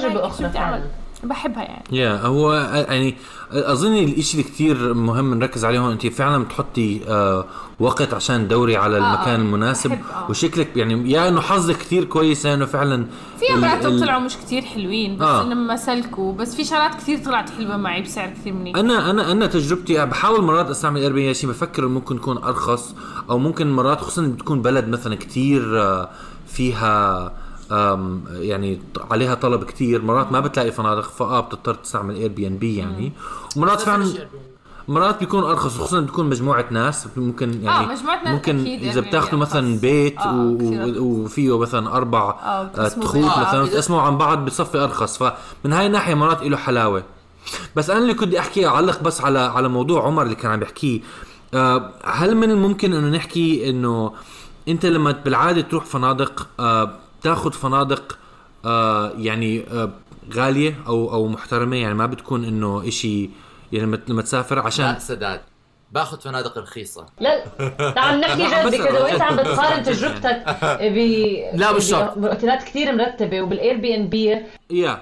[0.45, 0.83] أعمل؟ فعلاً.
[1.23, 2.53] بحبها يعني يا هو
[2.89, 3.15] يعني
[3.51, 7.45] أظن الإشي اللي كثير مهم نركز عليه هون أنت فعلا بتحطي آه
[7.79, 10.29] وقت عشان تدوري على المكان آه، المناسب آه.
[10.29, 13.05] وشكلك يعني يا إنه حظك كثير كويس إنه فعلا
[13.39, 13.53] في
[13.87, 15.39] ال- طلعوا مش كتير حلوين بس آه.
[15.41, 15.43] آه.
[15.43, 19.45] انهم سلكوا بس في شغلات كتير طلعت حلوة معي بسعر كتير منيح أنا أنا أنا
[19.45, 22.95] تجربتي بحاول مرات أستعمل اير بي شيء بفكر ممكن يكون أرخص
[23.29, 26.09] أو ممكن مرات خصوصا بتكون بلد مثلا كتير آه،
[26.47, 27.31] فيها
[28.31, 28.81] يعني
[29.11, 30.01] عليها طلب كتير.
[30.01, 33.11] مرات ما بتلاقي فنادق فاه بتضطر تستعمل اير بي ان بي يعني
[33.57, 34.13] ومرات فعلا
[34.87, 37.07] مرات بيكون أرخص خصوصا بتكون مجموعة ناس.
[37.17, 39.77] ممكن يعني مجموعة ناس ممكن إذا Airbnb بتاخذوا مثلا.
[39.79, 43.15] بيت آه، و- وفيه مثلا أربع آه، آه، تخوت.
[43.25, 45.17] مثلا آه، إذا- بتقسموا عن بعض بصفي أرخص.
[45.17, 47.03] فمن هاي الناحية مرات له حلاوة.
[47.75, 50.59] بس أنا اللي كنت بدي أحكي أعلق بس على على موضوع عمر اللي كان عم
[50.59, 51.01] بيحكيه
[51.53, 54.13] آه، هل من الممكن إنه نحكي إنه
[54.67, 58.17] أنت لما بالعادة تروح فنادق آه، تاخذ فنادق
[58.65, 59.89] آه، يعني آه،
[60.33, 63.29] غالية أو أو محترمة يعني ما بتكون إنه إشي
[63.71, 65.41] يعني لما لما تسافر عشان لا سداد
[65.91, 67.05] باخذ فنادق رخيصة.
[67.19, 67.43] لا
[67.95, 70.43] تعال نحكي جد بكذا وأنت عم بتقارن تجربتك
[70.81, 70.97] ب
[71.53, 72.17] لا، مش شرط.
[72.17, 74.37] باوتيلات كثير مرتبة وبال Airbnb
[74.69, 75.01] يا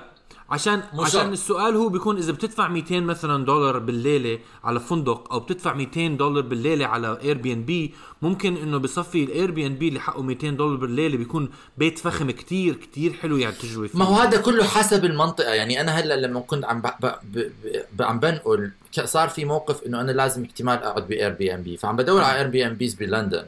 [0.51, 1.31] عشان عشان شرط.
[1.31, 6.43] السؤال هو بيكون إذا بتدفع 200 مثلا دولار بالليلة على فندق أو بتدفع 200 دولار
[6.43, 11.99] بالليلة على Airbnb ممكن إنه بصفي ال Airbnb اللي حقه 200 دولار بالليلة بيكون بيت
[11.99, 13.99] فخم كتير كتير حلو يعني تجربه فيه.
[13.99, 15.53] ما هو هذا كله حسب المنطقة.
[15.53, 16.87] يعني أنا هلأ لما كنت عم ب...
[16.87, 17.05] ب...
[17.23, 17.51] ب...
[17.93, 18.01] ب...
[18.01, 18.71] عم بنقل
[19.05, 23.45] صار في موقف إنه أنا لازم احتمال أقعد ب Airbnb فعم بدور على Airbnbs بلندن.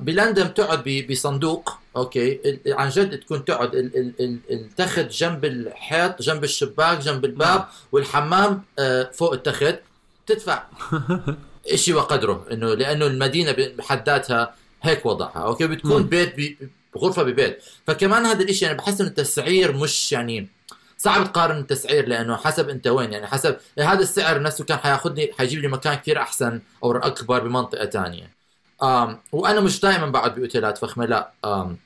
[0.00, 6.44] بلندن بتقعد بصندوق أوكي؟ عن جد تكون تقعد ال- ال- ال- التخت جنب الحيط جنب
[6.44, 9.74] الشباك جنب الباب والحمام آه، فوق التخت
[10.26, 10.62] تدفع.
[11.72, 16.08] إشي وقدره إنه لأنه المدينة بحد ذاتها هيك وضعها أوكي؟ بتكون مم.
[16.08, 16.58] بيت بي
[16.98, 17.62] غرفه ببيت.
[17.86, 20.48] فكمان هذا الإشي أنا بحس إنه التسعير مش يعني
[20.98, 25.60] صعب تقارن التسعير لأنه حسب أنت وين يعني حسب هذا السعر نفسه كان حياخذني حيجيب
[25.60, 28.14] لي مكان كثير أحسن أو أكبر بمنطقة آم
[29.32, 31.76] وأنا مش دائما بقعد باوتيلات فخمه لا آم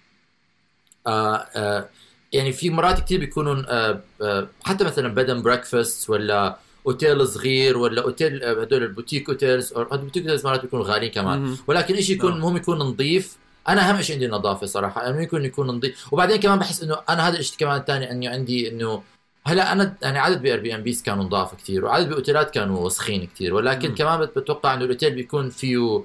[1.07, 1.89] آه آه
[2.33, 8.03] يعني في مرات كثير بيكونوا آه آه حتى مثلا بدن breakfast ولا اوتيل صغير ولا
[8.03, 11.57] اوتيل هدول ال boutique hotels أو ال boutique hotels مرات بيكونوا غاليين كمان.
[11.67, 12.39] ولكن شيء يكون نعم.
[12.39, 13.37] المهم يكون نظيف
[13.69, 17.29] أنا اهم شيء عندي النظافه صراحة انه يكون يكون نظيف وبعدين كمان بحس إنه أنا
[17.29, 19.03] هذا الشيء كمان الثاني إنه عندي إنه
[19.47, 23.89] هلأ أنا يعني عدد ب Airbnbs كانوا نظاف كثير وعدد باوتيلات كانوا وسخين كثير ولكن
[23.89, 23.95] مم.
[23.95, 26.03] كمان بت- بتوقع إنه الاوتيل بيكون فيه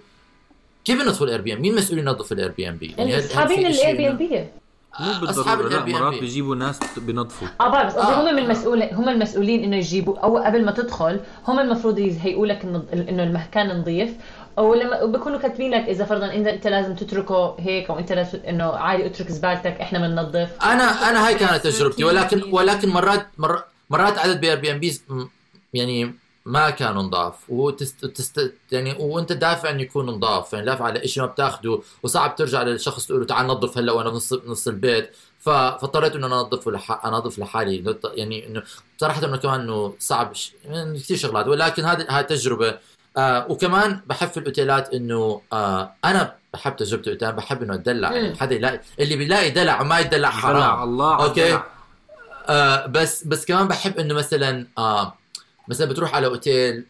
[0.85, 4.47] كيف بنظفوا ال Airbnb مين مسؤول ينظف ال Airbnb أصحابين الاير بي ان بي
[4.99, 7.47] مو أصحاب بالضرورة لا ال Airbnb مرات بيجيبوا ناس بينظفوا.
[7.61, 8.21] آه بعرف بس آه.
[8.21, 12.83] هم المسؤول هم المسؤولين إنه يجيبوا أو قبل ما تدخل هم المفروض يهيئوا لك انه
[12.93, 14.13] إنه المكان نظيف.
[14.57, 18.39] أو لما بيكونوا كاتبين لك إذا فرضا انت إنت لازم تتركه هيك أو إنت لازم
[18.47, 20.49] إنه عادي اترك زبالتك إحنا بننظف.
[20.63, 25.03] أنا أنا هاي كانت تجربتي ولكن ولكن مرات مر مرات عدد ب Airbnbs
[25.73, 27.33] يعني ما كانوا نضاف.
[27.49, 30.53] وتست تست يعني وانت دافع إنه يكون نضاف.
[30.53, 31.79] يعني دافع على شيء ما بتاخده.
[32.03, 35.11] وصعب ترجع للشخص تقول له تعال نظف هلأ وأنا نص نص البيت.
[35.39, 37.05] ف- فاضطريت إنه أنا أنظف لح...
[37.05, 37.97] أنظف لحالي.
[38.03, 38.63] يعني إنه
[38.97, 40.53] صراحة إنه كمان إنه صعب ش...
[40.65, 41.47] يعني كثير شغلات.
[41.47, 42.77] ولكن هذه هاي تجربة.
[43.17, 48.35] آه وكمان بحب في الأوتيلات إنه آه أنا بحب تجربة الاوتيل بحب إنه اتدلع يعني.
[48.35, 50.55] حدا يلاقي اللي بيلاقي دلع وما يدلع حرام.
[50.55, 51.25] دلع الله.
[51.25, 51.65] الدلع.
[52.49, 55.13] آه بس بس كمان بحب إنه مثلا آه
[55.67, 56.85] مثلا بتروح على أوتيل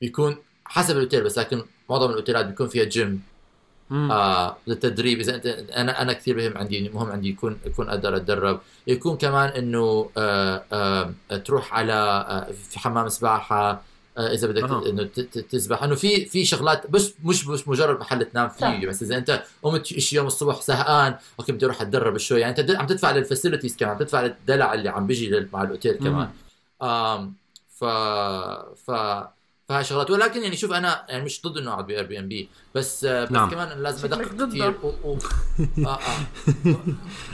[0.00, 3.22] بيكون حسب الأوتيل بس لكن معظم الأوتيلات بيكون فيها جيم
[3.90, 4.12] مم.
[4.12, 5.20] آه للتدريب.
[5.20, 8.60] إذا أنت أنا أنا كثير بهم عندي مهم عندي يكون يكون أقدر أتدرب.
[8.86, 13.82] يكون كمان إنه آه آه تروح على آه في حمام سباحة
[14.18, 14.88] آه إذا بدك أها.
[14.88, 15.04] إنه
[15.50, 15.82] تسبح.
[15.82, 18.56] إنه في في شغلات بس مش مش مجرد محل تنام صح.
[18.56, 22.40] فيه بس إذا أنت قمت شي يوم الصبح زهقان أوكي بدي أروح أتدرب شوي.
[22.40, 25.92] يعني أنت عم تدفع لل facilities كمان عم تدفع للدلع اللي عم بيجي مع الأوتيل
[25.92, 26.28] كمان.
[26.82, 27.34] آم
[27.78, 27.84] ف
[28.84, 28.90] ف
[29.68, 33.24] فهاي شغلات ولكن يعني شوف أنا يعني مش ضد إنه أقعد ب Airbnb بس آه،
[33.24, 33.50] بس نعم.
[33.50, 34.46] كمان لازم أدقق.
[34.46, 34.86] كثير و...
[35.04, 35.18] و...
[35.86, 35.98] آه آه.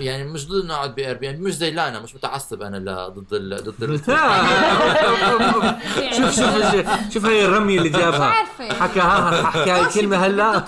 [0.01, 3.33] يعني مش ضد إنه أقعد ب Airbnb مش زي لانا مش متعصب أنا لا ضد
[3.33, 3.65] ال...
[3.65, 4.01] ضد ال...
[6.17, 8.33] شوف شوف شوف هي الرمية اللي جابها.
[8.81, 10.59] حكاها حكى هاي الكلمة هلا.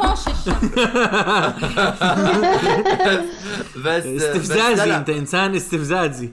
[3.84, 6.30] بس استفزازي لا، أنت إنسان استفزازي.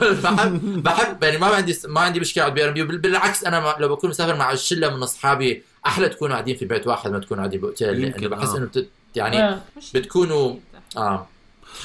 [0.00, 4.10] بحب بحب يعني ما عندي ما عندي مشكلة أقعد ب Airbnb بالعكس أنا لو بكون
[4.10, 8.00] مسافر مع شله من أصحابي أحلى تكونوا قاعدين في بيت واحد ما تكونوا قاعدين باوتيل
[8.00, 8.56] لأنه بحس آه.
[8.58, 8.88] إنه بت...
[9.16, 9.58] يعني آه.
[9.94, 10.54] بتكونوا
[10.96, 11.26] آه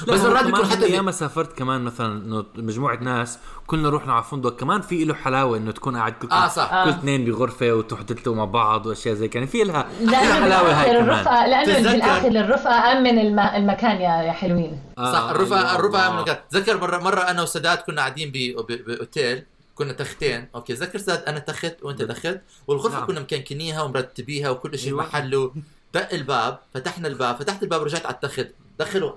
[0.08, 4.24] بس مرات بيكون حتى بي- أيام سافرت كمان مثلا إنه مجموعة ناس كلنا رحنا على
[4.24, 6.84] فندق كمان في له حلاوة إنه تكون قاعد كلكم آه صح آه.
[6.84, 10.72] كل اثنين بغرفة وتروحوا تلتقوا مع بعض وأشياء زي كان في لها في لأنه حلاوة
[10.82, 13.38] هاي الرفقه لأنه بالآخر الرفقة امن الم...
[13.40, 16.18] المكان يا يا حلوين آه، صح الرفقه أيوة، الرفقة الله.
[16.18, 19.44] من كانت تذكر مره مرة أنا وسداد كنا قاعدين ب- ب- بأوتيل
[19.80, 20.48] كنا تختين.
[20.54, 23.06] أوكي تذكر سداد أنا تخت وأنت تخت والغرفة نعم.
[23.06, 25.02] كنا مكنكنيها ومرتبيها وكل شيء أيوة.
[25.02, 25.54] محله.
[25.94, 28.48] دق الباب فتحنا الباب فتحت الباب ورجعت على التخت.
[28.78, 29.12] دخلوا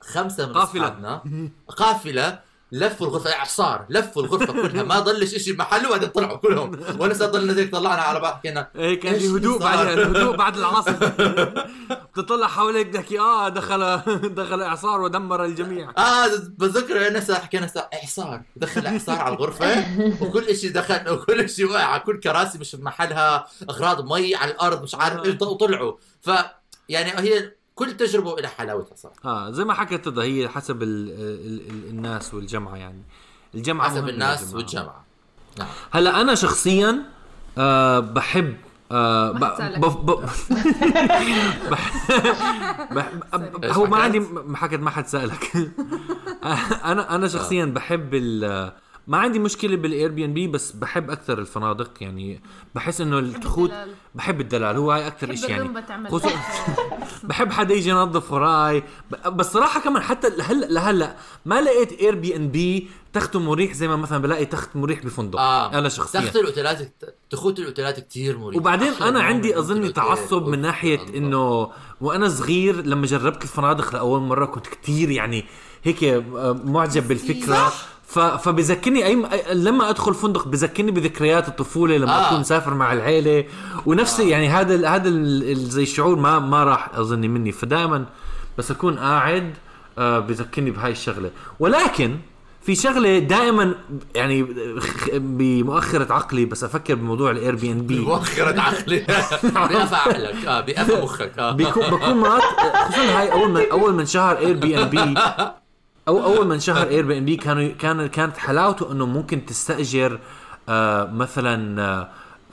[0.00, 0.86] خمسة من قافلة.
[0.86, 1.22] أصحابنا.
[1.68, 2.40] قافلة.
[2.72, 6.80] لفوا الغرفة اعصار لفوا الغرفة كلها ما ضلش شيء بمحله وبعدين طلعوا كلهم.
[6.98, 10.36] وأنا ضلنا هيك طلعنا على بعض حكينا إيه كان إيش في هدوء صار؟ بعدها الهدوء
[10.42, 11.06] بعد العاصفة.
[12.16, 14.00] بتطلع حواليك تحكي آه دخل
[14.34, 15.92] دخل إعصار ودمر الجميع.
[15.98, 16.26] آه
[16.58, 19.86] بتذكر أنا حكينا إعصار دخل إعصار على الغرفة
[20.20, 24.50] وكل شيء دخل وكل شيء وقع على كل كراسي مش في محلها أغراض مي على
[24.50, 26.30] الأرض مش عارف إيش وطلعوا ف
[26.88, 29.16] يعني هي كل تجربة لها حلاوتها صراحة.
[29.24, 33.02] آه زي ما حكت رضا هي حسب ال ال ال الناس والجامعة يعني.
[33.54, 34.56] الجامعة حسب الناس جماعة.
[34.56, 35.04] والجامعة
[35.58, 35.68] نعم.
[35.90, 37.02] هلا أنا شخصيا
[37.58, 38.56] آه بحب
[38.92, 39.30] آه
[43.64, 45.52] هو ما؟ عندي ما حكت ما حد سالك
[46.84, 48.72] أنا أنا شخصيا بحب ال
[49.06, 52.40] ما عندي مشكلة بال Airbnb بس بحب أكثر الفنادق يعني
[52.74, 53.94] بحس إنه التخوت الدلال.
[54.14, 55.68] بحب الدلال هو هاي أكثر شيء يعني
[57.24, 58.82] بحب حدا يجي ينظف وراي
[59.26, 64.44] بس صراحة كمان حتى هلا لهلا ما لقيت Airbnb تخته مريح زي ما مثلا بلاقي
[64.46, 66.94] تخت مريح بفندق آه أنا شخصيا تخت الأوتيلات
[67.30, 69.92] تخوت الأوتيلات كثير مريحة وبعدين أنا عندي الأوتيل.
[69.92, 71.00] تعصب من ناحية.
[71.16, 75.44] إنه وأنا صغير لما جربت الفنادق لأول مرة كنت كتير يعني
[75.84, 77.72] هيك آه، معجب بالفكرة.
[78.06, 78.18] ف...
[78.18, 82.26] فبذكرني أي لما أدخل فندق بذكرني بذكريات الطفولة لما آه.
[82.26, 83.44] أكون مسافر مع العيلة.
[83.86, 84.24] ونفس آه.
[84.24, 84.86] يعني هذا ال...
[84.86, 85.56] هذا ال...
[85.56, 87.52] زي الشعور ما ما راح أظني مني.
[87.52, 88.04] فدائما
[88.58, 89.54] بس أكون قاعد
[89.98, 91.30] آه بذكرني بهاي الشغلة.
[91.60, 92.16] ولكن
[92.62, 93.74] في شغلة دائما
[94.14, 94.46] يعني
[95.14, 99.00] بمؤخرة عقلي بس أفكر بموضوع ال Airbnb مؤخرة عقلي.
[99.42, 101.38] بقفى عقلك آه بقفى مخك.
[101.38, 101.52] آه.
[101.52, 105.14] بكون مرات خصوصا هاي أول من أول من شهر اير بي ان بي
[106.08, 110.18] أو أول من شهر اير بي ان بي كانوا كان كانت حلاوته إنه ممكن تستأجر
[110.68, 111.82] آه مثلا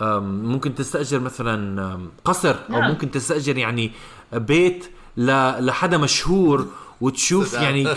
[0.02, 2.90] آه ممكن تستأجر مثلا قصر أو نعم.
[2.92, 3.92] ممكن تستأجر يعني
[4.34, 6.66] بيت ل- لحدا مشهور
[7.02, 7.54] وتشوف.
[7.54, 7.88] يعني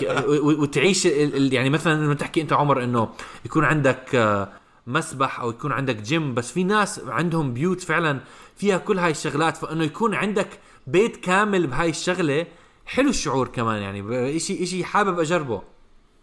[0.43, 3.09] وتعيش ال- ال- يعني مثلا لما تحكي أنت عمر إنه
[3.45, 4.49] يكون عندك آه،
[4.87, 8.21] مسبح أو يكون عندك جيم بس في ناس عندهم بيوت فعلا
[8.57, 10.49] فيها كل هاي الشغلات فإنه يكون عندك
[10.87, 12.47] بيت كامل بهاي الشغلة
[12.87, 15.63] حلو الشعور كمان يعني اشي إشي حابب أجربه.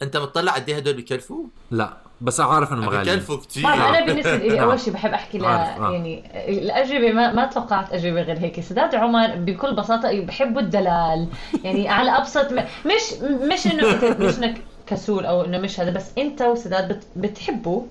[0.01, 3.11] أنت مطلع قد إيه هدول بكلفوا؟ لا بس عارف إنه غالي.
[3.11, 4.59] بكلفوا كثير طبعا أنا بالنسبة لي نعم.
[4.69, 5.91] أول شيء بحب أحكي ل آه.
[5.91, 6.23] يعني
[6.59, 8.59] الأجوبة ما, ما توقعت أجوبة غير هيك.
[8.59, 11.27] سداد عمر بكل بساطة بحبوا الدلال.
[11.63, 13.13] يعني على أبسط م- مش
[13.53, 17.83] مش إنه انت مش إنك كسول أو إنه مش هذا بس أنت وسداد بت بتحبوا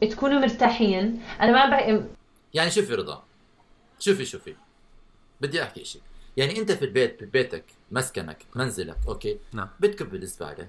[0.00, 1.20] تكونوا مرتاحين.
[1.40, 2.00] أنا ما بح...
[2.54, 3.22] يعني شوفي رضا
[3.98, 4.54] شوفي شوفي.
[5.40, 6.02] بدي أحكي شيء
[6.36, 9.68] يعني أنت في البيت ببيتك مسكنك منزلك أوكي؟ نعم.
[9.80, 10.68] بتكب الزباله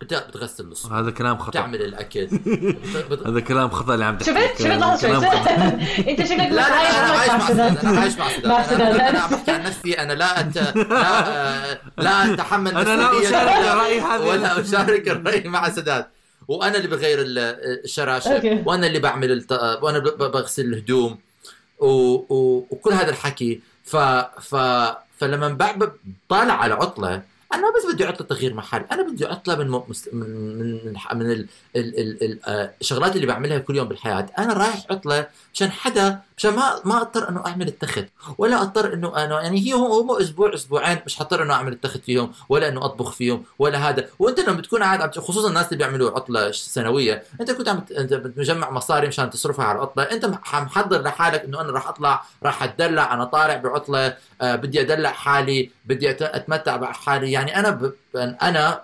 [0.00, 1.50] بت- بتغسل الصحون هذا كلام خطأ.
[1.50, 2.26] بتعمل الأكل.
[3.10, 4.30] بت- هذا كلام خطأ اللي عم تحكي.
[4.32, 4.66] شفت؟ شفت؟
[5.04, 5.48] لحظة.
[6.10, 7.78] أنت شكلك لا لا عايش أنا عايش مع سداد.
[7.86, 8.80] أنا عايش مع سداد.
[8.80, 9.92] أنا أنا عم بحكي عن نفسي.
[9.92, 10.56] أنا لا أت...
[10.76, 14.24] لا آه، لا أتحمل أنا لا ولا- الرأي هذا.
[14.24, 16.06] ولا أشارك الرأي مع سداد.
[16.48, 17.38] وأنا اللي بغير ال-
[17.84, 18.34] الشراشة.
[18.36, 18.62] أوكي.
[18.66, 19.52] وأنا اللي بعمل الت...
[19.82, 21.18] وأنا ب- ب- بغسل الهدوم.
[21.78, 21.86] و...
[22.34, 22.66] و...
[22.70, 23.60] وكل هذا الحكي.
[23.84, 23.96] ف
[24.40, 24.54] ف
[25.18, 25.48] فلما
[26.28, 27.22] بطالع على عطلة
[27.54, 31.46] أنا بس بدي عطلة تغيير محل أنا بدي عطلة من من من من.
[32.46, 37.00] آه، الشغلات اللي بعملها كل يوم بالحياة أنا رايح عطلة مشان حدا مشان ما ما
[37.00, 38.04] أضطر إنه أعمل التخت
[38.38, 41.96] ولا أضطر إنه أنا يعني هي هو هو أسبوع أسبوعين مش حضطر إنه أعمل التخت
[42.04, 44.08] فيهم ولا إنه أطبخ فيهم ولا هذا.
[44.18, 49.08] وأنت لما بتكون قاعد خصوصا الناس اللي بيعملوا عطلة سنوية أنت كنت عم بتجمع مصاري
[49.08, 50.02] مشان تصرفها على العطلة.
[50.02, 54.80] أنت مح- محضر لحالك إنه أنا راح أطلع راح أتدلع أنا طالع بعطلة آه بدي
[54.80, 57.32] أدلع حالي بدي أتمتع بحالي.
[57.32, 57.92] يعني أنا ب...
[58.16, 58.80] أنا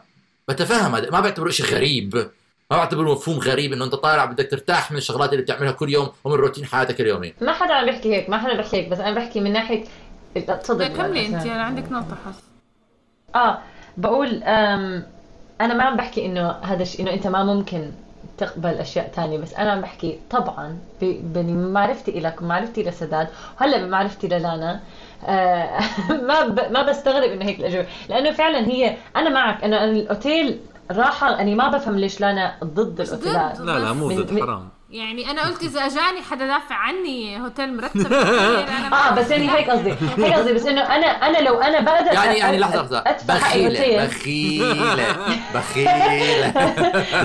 [0.49, 2.31] بتفهم هذا ما بعتبره شيء غريب.
[2.71, 6.09] ما بعتبره مفهوم غريب إنه أنت طالع بدك ترتاح من الشغلات اللي بتعملها كل يوم
[6.25, 7.35] ومن روتين حياتك اليومي.
[7.41, 9.85] ما حدا عم بيحكي هيك ما حدا بيحكي هيك بس أنا بحكي من ناحية
[10.35, 12.43] تفضل كملي أنت يعني عندك نقطة حس.
[13.35, 13.59] آه
[13.97, 15.07] بقول أم
[15.61, 17.91] أنا ما عم بحكي إنه هذا الشيء إنه أنت ما ممكن
[18.39, 23.29] تقبل أشياء تانية بس أنا عم بحكي طبعا بمعرفتي لك ومعرفتي لسداد
[23.61, 24.81] وهلأ بمعرفتي للانا
[25.27, 25.81] آه
[26.29, 26.73] ما ب...
[26.73, 30.61] ما بستغرب إنه هيك الاجوبه لأنه فعلا هي أنا معك انه أنا الأوتيل
[30.91, 33.67] راحة أني ما بفهم ليش لانا ضد الاوتيلات ضد.
[33.67, 34.69] لا لا مو ضد حرام.
[34.91, 39.51] يعني أنا قلت إذا أجاني حدا دافع عني هوتيل مرتب أنا ما- آه بس يعني
[39.51, 43.35] هيك قصدي هيك قصدي بس إنه أنا أنا لو أنا بقدر يعني يعني لحظة لحظة.
[43.35, 45.07] بخيلة بخيلة
[45.55, 45.91] بخيلة.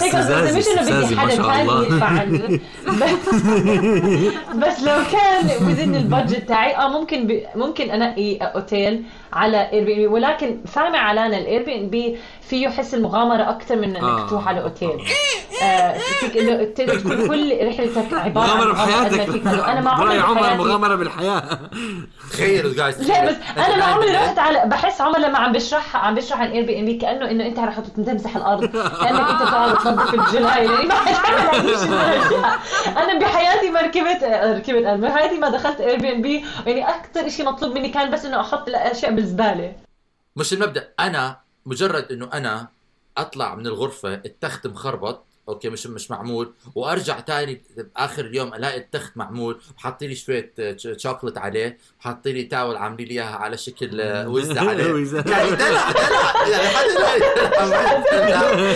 [0.03, 1.86] هيك قصدي مش إنه بدي حدا ثاني.
[1.86, 2.62] يدفع عني.
[3.01, 3.36] بس,
[4.55, 7.41] بس لو كان within البادجت تاعي آه ممكن ب...
[7.55, 9.03] ممكن أنقي أوتيل.
[9.34, 14.28] على Airbnb ولكن فاهمه علي لانا ال Airbnb فيه حس المغامرة أكثر من إنك آه.
[14.28, 15.02] تروح على أوتيل.
[15.64, 20.96] آه فيك إنه تكون كل رحلتك عبارة عن ما بحياتك أنا ما عمري عمر مغامرة
[20.96, 21.60] بالحياة.
[22.30, 26.16] تخيلوا جايز لا بس أنا ما عمري رحت على بحس عمر لما عم بشرح عم
[26.16, 30.86] بشرح عن Airbnb كأنه إنه أنت رح تمسح الأرض كانك أنت تقعد تنظف الجلاي لاني
[30.86, 30.96] ما
[32.88, 38.12] أنا بحياتي ما ركبت ركبت بحياتي ما دخلت Airbnb يعني أكثر شيء مطلوب مني كان
[38.12, 39.74] بس إنه أحط الأشياء بالزبالة.
[40.36, 40.90] مش المبدأ.
[41.00, 42.68] أنا مجرد إنه أنا
[43.18, 47.62] أطلع من الغرفة التخت مخربط أوكي مش مش معمول وأرجع تاني
[47.95, 52.76] باخر اليوم ألاقي التخت معمول وحاطين لي شوية آه، ش- شوكولات عليه حاطين لي تاول
[52.78, 54.84] عاملين لي إياها على شكل آه، وزة عليه.
[55.32, 57.00] يعني دلع دلع يعني حدا.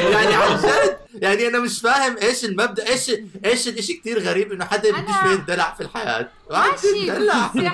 [0.09, 3.11] يعني عن جد يعني أنا مش فاهم إيش المبدأ إيش
[3.45, 7.69] إيش الإشي كتير غريب إنه حدا بده شوية دلع في الحياة ماشي دلع شوي.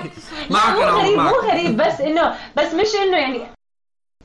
[0.50, 3.42] معك مو غريب مو غريب بس إنه بس مش إنه يعني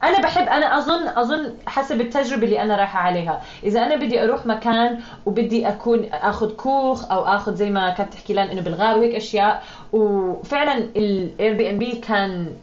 [0.03, 3.41] أنا بحب أنا أظن أظن حسب التجربة اللي أنا رايحة عليها.
[3.63, 8.33] إذا أنا بدي أروح مكان وبدي أكون آخذ كوخ أو آخذ زي ما كانت تحكي
[8.33, 12.53] لأن إنه بالغار وهيك أشياء وفعلا ال Airbnb كان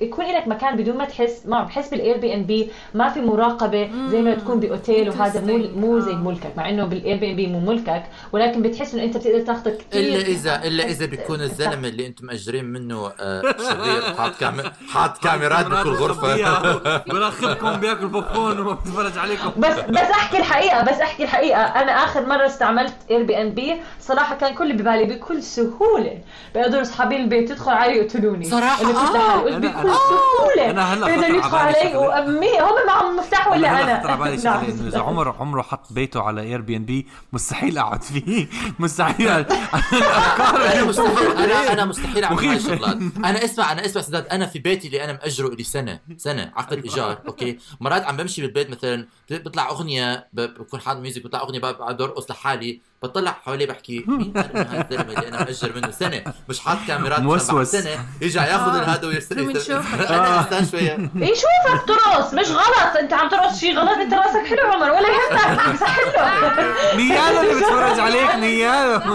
[0.00, 4.34] يكون لك مكان بدون ما تحس ما بحس بال Airbnb ما في مراقبة زي ما
[4.34, 5.58] تكون بأوتيل وهذا مو.
[5.58, 6.14] مو زي آه.
[6.14, 8.02] ملكك مع إنه بال Airbnb مو ملكك
[8.32, 12.26] ولكن بتحس إنه أنت بتقدر تاخذ كثير إلا إذا إلا إذا بيكون الزلمة اللي أنتم
[12.26, 16.36] مأجرين منه آه، شرير حاط كام حاط كاميرات بكل غرفة.
[17.12, 19.50] براقبكم بياكل بوب كورن وبتفرج عليكم.
[19.56, 21.60] بس بس أحكي الحقيقة بس أحكي الحقيقة.
[21.62, 26.18] أنا آخر مرة استعملت Airbnb صراحة كان كل اللي ببالي بكل سهولة.
[26.54, 28.46] بيقدروا أصحابي البيت يدخلوا علي يقتلوني.
[28.52, 29.58] آه.
[29.68, 31.96] هلأ بيقدروا خطر يدخلوا على بالي علي.
[31.96, 34.00] وأمي هم معهم مفتاح ولا هلأ أنا.
[34.00, 34.60] خطر على بالي نعم.
[34.64, 38.46] شغله إنه إذا عمر عمره حط بيته على Airbnb مستحيل أقعد فيه.
[38.78, 39.28] مستحيل.
[39.28, 41.26] أنا مستحيل.
[41.38, 42.56] أنا أنا مستحيل أعمل هاي.
[42.56, 42.96] الشغلات.
[43.16, 46.00] أنا اسمع أنا اسمع سداد أنا في بيتي اللي أنا مأجره لي سنة.
[46.16, 51.40] سنة عقد إيجار أوكي؟ مرات عم بمشي بالبيت مثلا بيطلع أغنية بكون حاط music بيطلع
[51.40, 52.80] أغنية بقعد أرقص لحالي.
[53.02, 56.76] بطلع حواليه بحكي مين قال انه هذا؟ الزلمه اللي أنا مأجر منه سنة مش حاط
[56.88, 57.50] كاميرات موسوس.
[57.76, 61.10] بعد سنة يرجع ياخذ هذا ويرسل شو بنشوفك؟ أنا استنى شوية.
[61.22, 65.08] إيه شوفك ترقص مش غلط أنت عم ترقص شيء غلط أنت راسك حلو عمر ولا
[65.08, 69.00] يهمك صح له نيالا اللي بتفرج عليك نيالا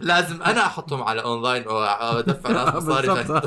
[0.00, 3.10] لازم أنا أحطهم على أونلاين وادفع ناس مصاري.
[3.10, 3.40] عشان-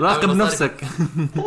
[0.00, 0.36] راقب.
[0.36, 0.74] نفسك.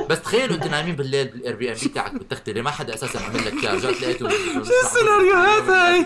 [0.10, 3.64] بس تخيلوا أنتوا نايمين بالليل بال Airbnb تاعك بالتخت اللي ما حدا أساسا عمل لك
[3.64, 6.06] إياه رجعت لقيته شو السيناريوهات هاي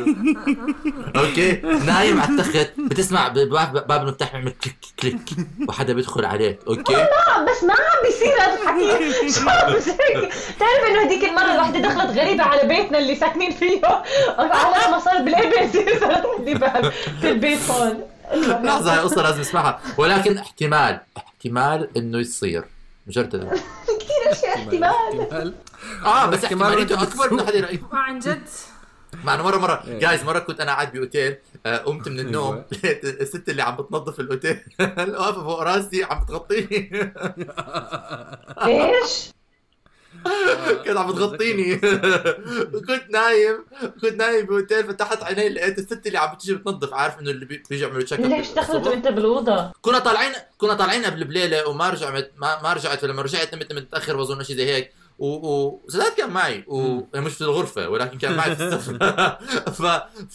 [1.16, 1.52] أوكي
[1.86, 5.20] نايم على التخت بتسمع باب باب المفتاح بيعمل click click
[5.70, 9.30] وحدا بيدخل عليك أوكي؟ آه، بس ما عم بيصير هذا الحكي.
[9.40, 13.82] شو عم بيصير؟ بتعرف إنه هذيك المرة الوحدة دخلت غريبة على بيتنا اللي ساكنين فيه؟
[14.38, 18.04] على ما صارت بالاي بي صارت عندي باب في البيت هون.
[18.64, 19.80] لحظة هاي قصة لازم أسمعها.
[19.98, 22.64] ولكن احتمال احتمال إنه يصير.
[23.08, 23.30] مجرد
[24.00, 24.58] كثير أشياء.
[24.58, 25.54] احتمال
[26.06, 28.42] آه بس احتمال احتماليته أكبر من حدا يلاقيه عن جد.
[29.24, 29.84] مع إنه مرة مرة.
[29.88, 32.66] جايز مرة كنت أنا قاعد بأوتيل آه، قمت من النوم أيوة.
[32.72, 34.60] لقيت الست اللي عم بتنظف الأوتيل.
[34.98, 36.90] واقفه فوق راسي عم بتغطيني
[38.66, 39.32] إيش؟
[40.86, 41.76] كانت عم بتغطيني
[42.88, 43.66] كنت نايم
[44.02, 47.64] كنت نايم باوتيل فتحت عيني لقيت الست اللي عم بتيجي بتنظف عارف إنه اللي بي-
[47.70, 51.90] بيجي يعملوا check up ليش دخلت وأنت بالأوضة؟ كنا طالعين كنا طالعين قبل بليله وما
[51.90, 54.92] رجعت ما, ما رجعت فلما رجعت نمت متأخر بظن شيء زي هيك.
[55.20, 55.82] و و
[56.18, 59.38] كان معي و يعني مش في الغرفة ولكن كان معي في السفره
[59.78, 59.82] ف...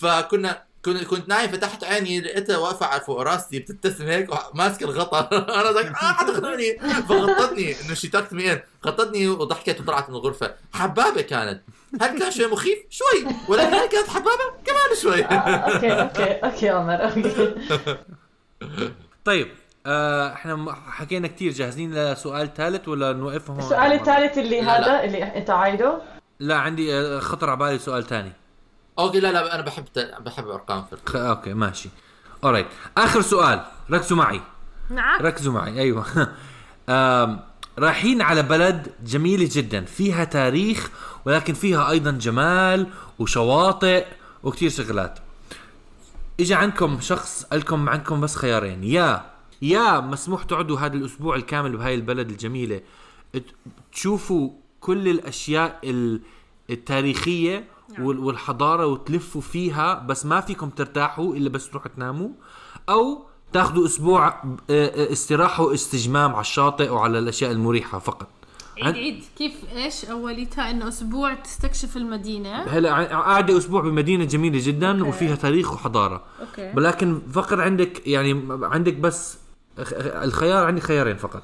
[0.04, 5.28] فكنا كنت كنت نايم فتحت عيني لقيتها واقفة على فوق راسي بتبتسم هيك ماسكه الغطا.
[5.60, 6.78] أنا ذاك آه حتخنقني
[7.08, 7.74] فغطتني.
[7.80, 10.54] إنه she tucked me غطتني وضحكت وطلعت من الغرفة.
[10.72, 11.62] حبابة كانت.
[12.00, 13.32] هل كان شوي مخيف؟ شوي.
[13.48, 15.24] ولكن هل كانت حبابة؟ كمان شوي.
[15.24, 17.54] آه، okay okay okay عمر أوكي.
[19.24, 19.48] طيب
[19.86, 21.52] آه إحنا حكينا كتير.
[21.52, 25.04] جاهزين لسؤال ثالث ولا نوقف هون؟ السؤال الثالث اللي هذا.
[25.04, 25.98] اللي أنت عايده
[26.40, 28.32] لا عندي آه، خطر على بالي سؤال ثاني.
[28.98, 29.84] okay لا لا أنا بحب
[30.20, 31.16] بحب أرقام في خ...
[31.16, 31.88] okay ماشي.
[32.44, 32.66] alright
[32.98, 33.64] آخر سؤال.
[33.90, 34.40] ركزوا معي.
[34.90, 35.20] معك.
[35.20, 35.80] ركزوا معي.
[35.80, 36.04] أيوه.
[36.88, 37.40] آم،
[37.78, 39.84] رايحين على بلد جميلة جدا.
[39.84, 40.90] فيها تاريخ
[41.24, 42.86] ولكن فيها أيضا جمال
[43.18, 44.06] وشواطئ
[44.42, 45.18] وكتير شغلات.
[46.40, 48.84] اجى عندكم شخص قالكم عندكم بس خيارين.
[48.84, 49.30] يا
[49.62, 52.80] يا مسموح تقعدوا هذا الأسبوع الكامل بهاي البلد الجميلة.
[53.92, 56.20] تشوفوا كل الأشياء ال-
[56.70, 57.64] التاريخية
[57.98, 62.28] وال- والحضارة وتلفوا فيها بس ما فيكم ترتاحوا إلا بس تروحوا تناموا
[62.88, 64.34] أو تاخذوا أسبوع آه،
[64.70, 68.26] آه، استراحة واستجمام على الشاطئ وعلى الأشياء المريحة فقط.
[68.82, 69.24] عيد عيد.
[69.38, 75.02] كيف إيش اوليتها إنه أسبوع تستكشف المدينة؟ هلا قاعدة أسبوع بمدينة جميلة جدا okay.
[75.08, 76.22] وفيها تاريخ وحضارة.
[76.40, 76.72] okay.
[76.76, 79.38] ولكن فقط عندك يعني عندك بس
[79.98, 81.42] الخيار عندي خيارين فقط.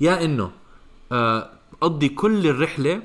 [0.00, 0.50] يا إنه
[1.12, 3.02] آه، قضي كل الرحلة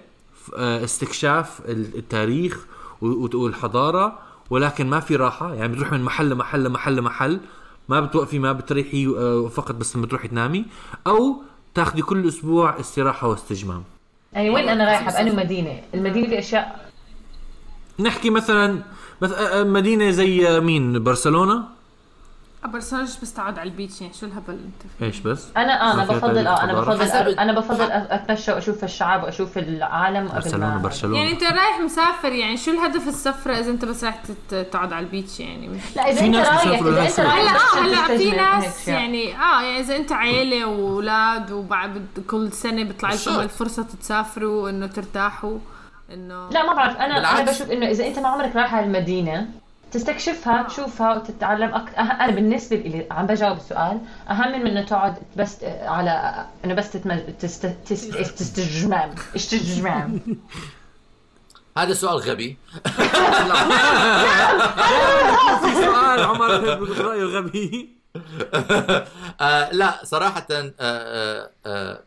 [0.58, 2.66] استكشاف ال- التاريخ
[3.08, 5.54] و- و- والحضاره ولكن ما في راحة.
[5.54, 7.40] يعني بتروح من محل لمحل لمحل لمحل
[7.90, 10.66] ما بتوقفي ما بتريحي آه، فقط بس لما تروحي تنامي
[11.08, 11.42] أو
[11.76, 13.84] تاخذي كل أسبوع استراحة واستجمام.
[14.34, 16.90] يعني وين أنا رايحة؟ بأني مدينة؟ المدينة في أشياء؟
[18.00, 18.80] نحكي مثلا
[19.22, 21.64] مث- آه، آه، مدينة زي مين؟ برشلونة؟
[22.68, 25.96] برشلونة بس تقعد على البيتش يعني شو الهبل أنت فيه؟ إيش بس أنا آه أنا
[25.96, 30.70] ما فيها بفضل آه أنا؟ بفضل أنا بفضل أتمشى وأشوف الشعب وأشوف العالم قبل برشلونة
[30.70, 34.94] ما برشلونة يعني أنت رايح مسافر يعني شو الهدف السفرة إذا أنت بس رايح تقعد
[34.94, 37.20] على البيتش يعني مش لا إذا أنت رايح إذا أنت.
[37.20, 38.88] رايح هلا آه هلا في ناس.
[38.88, 43.40] يعني آه يعني إذا أنت عيلة وأولاد وبعد كل سنة بيطلع لكم.
[43.40, 45.58] الفرصة تسافروا انه ترتاحوا
[46.14, 47.52] إنه لا ما بعرف أنا أنا.
[47.52, 49.48] بشوف إنه إذا أنت ما عمرك رايح على المدينة
[49.94, 55.64] تستكشفها تشوفها وتتعلم أكثر أنا بالنسبة لي عم بجاوب السؤال أهم من إنه تقعد بس
[55.64, 57.20] على إنه بس تتمج...
[57.40, 57.66] تست...
[57.66, 58.16] تست...
[58.16, 60.20] تستجمام استجمام
[61.78, 62.50] هذا سؤال غبي.
[65.64, 66.50] في سؤال عمر
[67.02, 67.90] رايه غبي.
[69.42, 72.04] آه لا صراحة آه آه آه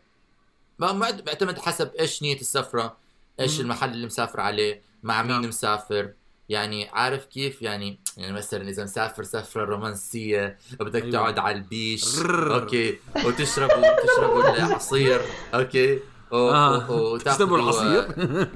[0.79, 2.97] ما ما بيعتمد حسب إيش نية السفرة
[3.39, 5.45] إيش المحل اللي مسافر عليه مع مين نعم.
[5.45, 6.13] مسافر.
[6.49, 11.11] يعني عارف كيف يعني يعني مثلا إذا مسافر سفرة رومانسية بدك أيوة.
[11.13, 12.19] تقعد على البيش.
[12.25, 15.21] أوكي وتشربوا تشربوا العصير
[15.53, 15.99] okay
[16.31, 17.15] و- آه.
[17.15, 18.47] العصير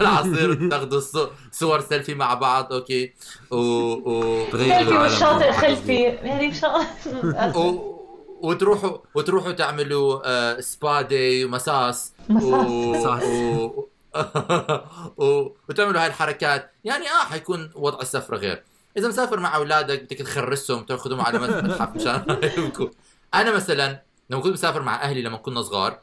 [0.00, 3.12] العصير وتاخذوا صو- صور سيلفي مع بعض okay
[3.50, 4.44] و, و...
[4.54, 4.96] العالم.
[4.96, 6.76] والشاطئ خلفي يعني ان شاء
[7.06, 7.96] الله.
[8.42, 12.12] وتروحوا وتروحوا تعملوا آه spa day ومساج.
[12.28, 13.22] مساج.
[15.68, 16.70] وتعملوا هاي الحركات.
[16.84, 18.62] يعني آه حيكون وضع السفره غير.
[18.96, 22.24] إذا مسافر مع أولادك بدك تخرسهم تأخذهم على متحف مشان
[23.34, 26.00] أنا مثلا لما كنت مسافر مع أهلي لما كنا صغار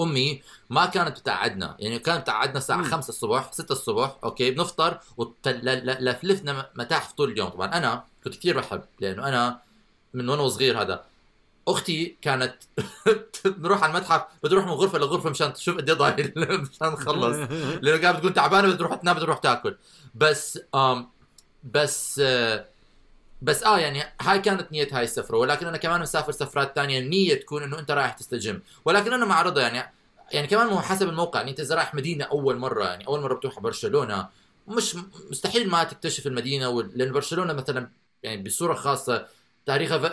[0.00, 1.76] أمي ما كانت بتقعدنا.
[1.78, 7.48] يعني كانت بتقعدنا الساعة 5 الصبح 6 الصبح أوكي بنفطر ولفلفنا متاحف طول اليوم.
[7.48, 9.60] طبعا أنا كنت كثير بحب لأنه أنا
[10.14, 11.04] من وأنا صغير هذا.
[11.68, 12.54] أختي كانت
[13.44, 16.32] بنروح على المتحف بتروح من غرفة لغرفة مشان تشوف قد إيه ضايل
[16.70, 17.36] مشان نخلص
[17.82, 19.76] لأنه كانت بتكون تعبانة بدها تروح تنام بدها تروح تاكل.
[20.14, 21.08] بس آم
[21.64, 22.64] بس آه
[23.42, 25.36] بس آه يعني هاي كانت نية هاي السفرة.
[25.38, 26.98] ولكن أنا كمان مسافر سفرات تانية.
[26.98, 28.60] النية تكون إنه أنت رايح تستجم.
[28.84, 29.92] ولكن أنا مع رضا يعني
[30.32, 31.38] يعني كمان مو حسب الموقع.
[31.40, 34.28] يعني أنت إذا رايح مدينة أول مرة يعني أول مرة بتروح برشلونة
[34.68, 34.96] مش
[35.30, 37.90] مستحيل ما تكتشف المدينة لأن برشلونة مثلا
[38.22, 39.26] يعني بصورة خاصة
[39.66, 40.10] تاريخها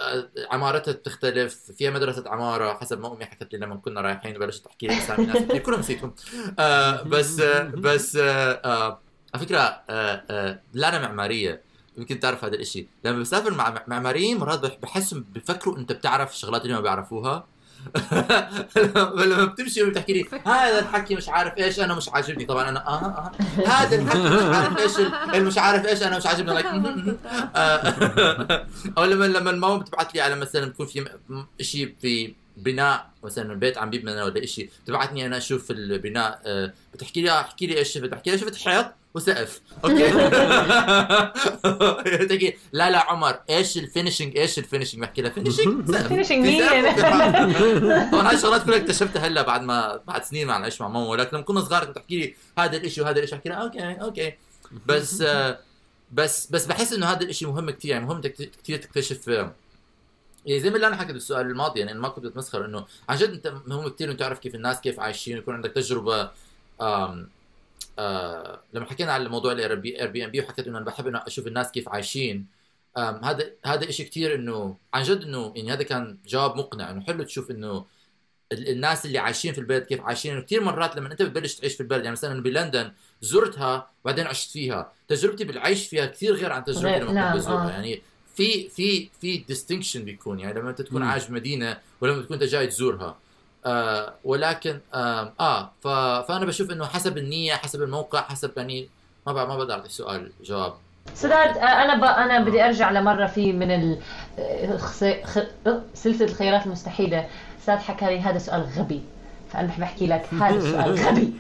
[0.52, 4.88] عمارتها بتختلف فيها مدرسة عمارة حسب ما أمي حكت لي لما كنا رايحين بلشت تحكي
[4.88, 6.14] لي أسامي ناس كتير كلهم نسيتهم.
[6.60, 9.00] آه بس آه بس آه آه
[9.34, 11.62] على فكرة آه آه لانا معمارية
[11.98, 12.88] يمكن تعرف هذا الإشي.
[13.04, 17.48] لما بسافر مع مع- معماريين مرات بح- بحسهم بفكروا أنت بتعرف الشغلات اللي ما بيعرفوها.
[19.26, 22.46] لما بتمشي وبتحكي لي هذا الحكي مش عارف إيش أنا مش عاجبني.
[22.46, 23.32] طبعا أنا آه آه
[23.68, 26.64] هذا الحكي مش عارف إيش مش عارف إيش أنا مش عاجبني.
[27.56, 28.66] آه.
[28.98, 31.06] أو لما لما الماما بتبعت لي على مثلا بكون في
[31.62, 37.22] شيء في بناء مثلا البيت عم بيبنى ولا شيء بتبعتني أنا أشوف البناء آه، بتحكي
[37.22, 39.62] لي آه، احكي لي إيش شفت بحكي لها شفت حيط؟ وسقف.
[39.86, 40.10] okay.
[42.28, 46.08] تحكي لا لا عمر إيش ال finishing إيش ال finishing بحكي لها finishing سقف.
[46.08, 46.64] Finishing في مين؟
[48.12, 51.08] طبعا هاي الشغلات كلها اكتشفتها هلا بعد ما بعد سنين ما نعيش مع ماما.
[51.08, 53.36] ولكن لما كنا صغار كنت تحكي لي هذا الإشي وهذا الإشي.
[53.36, 54.34] أحكي لها okay okay.
[54.86, 55.60] بس آه،
[56.12, 59.54] بس بس بحس إنه هذا الإشي مهم كثير يعني مهم كثير تكتشف آه،
[60.46, 63.18] يعني زي ما اللي أنا حكيت بالسؤال الماضي يعني أنا ما كنت بتمسخر إنه عن
[63.18, 66.30] جد أنت مهم كثير إنه تعرف كيف الناس كيف عايشين ويكون عندك تجربة
[68.00, 71.90] آه لما حكينا على موضوع ال Airbnb وحكيت إنه أنا بحب إنه أشوف الناس كيف
[71.90, 72.46] عايشين
[72.98, 77.24] هذا هذا شيء كثير إنه عن جد إنه يعني هذا كان جواب مقنع إنه حلو
[77.24, 77.86] تشوف إنه
[78.52, 80.42] ال- الناس اللي عايشين في البلد كيف عايشين.
[80.42, 82.92] كثير مرات لما أنت بتبلش تعيش في البلد يعني مثلا بلندن
[83.22, 84.92] زرتها وبعدين عشت فيها.
[85.08, 87.72] تجربتي بالعيش فيها كثير غير عن تجربتي لما نعم، كنت بزورها آه.
[87.72, 88.02] يعني
[88.36, 90.40] في في في distinction بيكون.
[90.40, 91.04] يعني لما أنت تكون.
[91.04, 93.18] عايش بمدينه ولما تكون أنت جاي تزورها.
[93.66, 95.88] آه ولكن آه, آه ف
[96.28, 98.90] فأنا بشوف إنه حسب النية حسب الموقع حسب يعني
[99.28, 100.74] ما بعرف ما بقدر أعطي سؤال جواب.
[101.14, 102.04] سداد آه، أنا ب...
[102.04, 104.00] أنا بدي أرجع لمرة في من ال...
[104.80, 105.04] خس...
[105.04, 105.38] خ...
[105.68, 107.28] آه، سلسلة الخيارات المستحيلة.
[107.66, 109.02] سداد حكى لي هذا سؤال غبي.
[109.52, 111.34] فأنا بحب أحكي لك هذا سؤال غبي.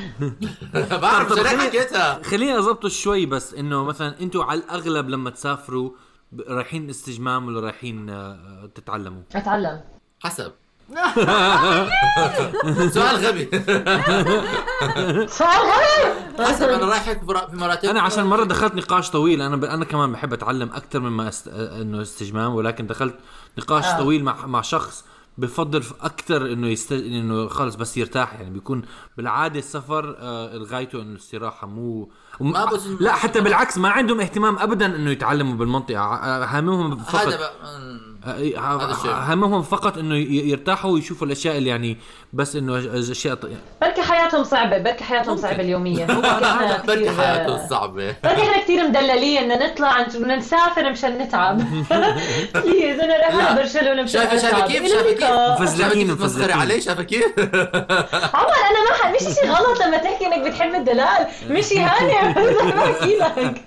[1.02, 2.22] بعرف خليني- حكيتها.
[2.22, 5.90] خليني اضبطه شوي بس إنه مثلا أنتم على الأغلب لما تسافروا
[6.48, 8.06] رايحين استجمام ولا رايحين
[8.74, 9.80] تتعلموا؟ أتعلم.
[10.20, 10.52] حسب.
[12.94, 13.48] سؤال غبي
[15.26, 19.64] سؤال غبي حسب أنا رايح في مراتب أنا عشان مرة دخلت نقاش طويل أنا ب...
[19.64, 21.48] أنا كمان بحب أتعلم أكثر مما است...
[21.48, 23.14] إنه استجمام ولكن دخلت
[23.58, 23.88] نقاش آه.
[23.88, 23.98] آه.
[23.98, 25.04] طويل مع مع شخص
[25.38, 26.92] بفضل أكثر إنه يست...
[26.92, 28.82] إنه خلص بس يرتاح يعني بيكون
[29.16, 32.10] بالعادة السفر آه غايته إنه الاستراحه مو
[32.40, 32.54] وم...
[33.00, 37.52] لا حتى بالعكس ما عندهم اهتمام ابدا إنه يتعلموا بالمنطقة آه، هاممهم فقط هذا بقى.
[38.24, 39.10] هذا الشيء.
[39.12, 41.96] همهم فقط إنه يرتاحوا ويشوفوا الأشياء اللي يعني
[42.32, 43.48] بس إنه أشياء ط-
[43.82, 46.04] بركي حياتهم صعبة بركي حياتهم صعبة اليومية.
[46.86, 48.14] بركي حياته صعبة.
[48.24, 51.56] بركي إحنا كثير مدللين بدنا نطلع بدنا نسافر مشان نتعب.
[52.54, 53.44] بليز أنا رايحه لا.
[53.44, 54.66] على برشلونة مشان شايفه شايفة.
[54.66, 55.60] كيف؟ شايفة كيف.
[55.62, 56.56] مفزلكين- مفزلكين.
[56.58, 57.24] علي شايفة كيف؟
[58.34, 61.26] عمر أنا ما ح- مش شيء غلط لما تحكي إنك بتحب الدلال.
[61.50, 62.32] مش اهانه
[62.76, 63.64] بحكي لك.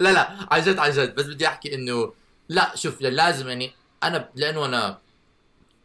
[0.00, 0.28] لا لا.
[0.50, 1.14] عن جد عن جد.
[1.14, 2.12] بس بدي أحكي إنه
[2.50, 3.72] لا شوف لازم يعني
[4.02, 4.98] أنا لأنه أنا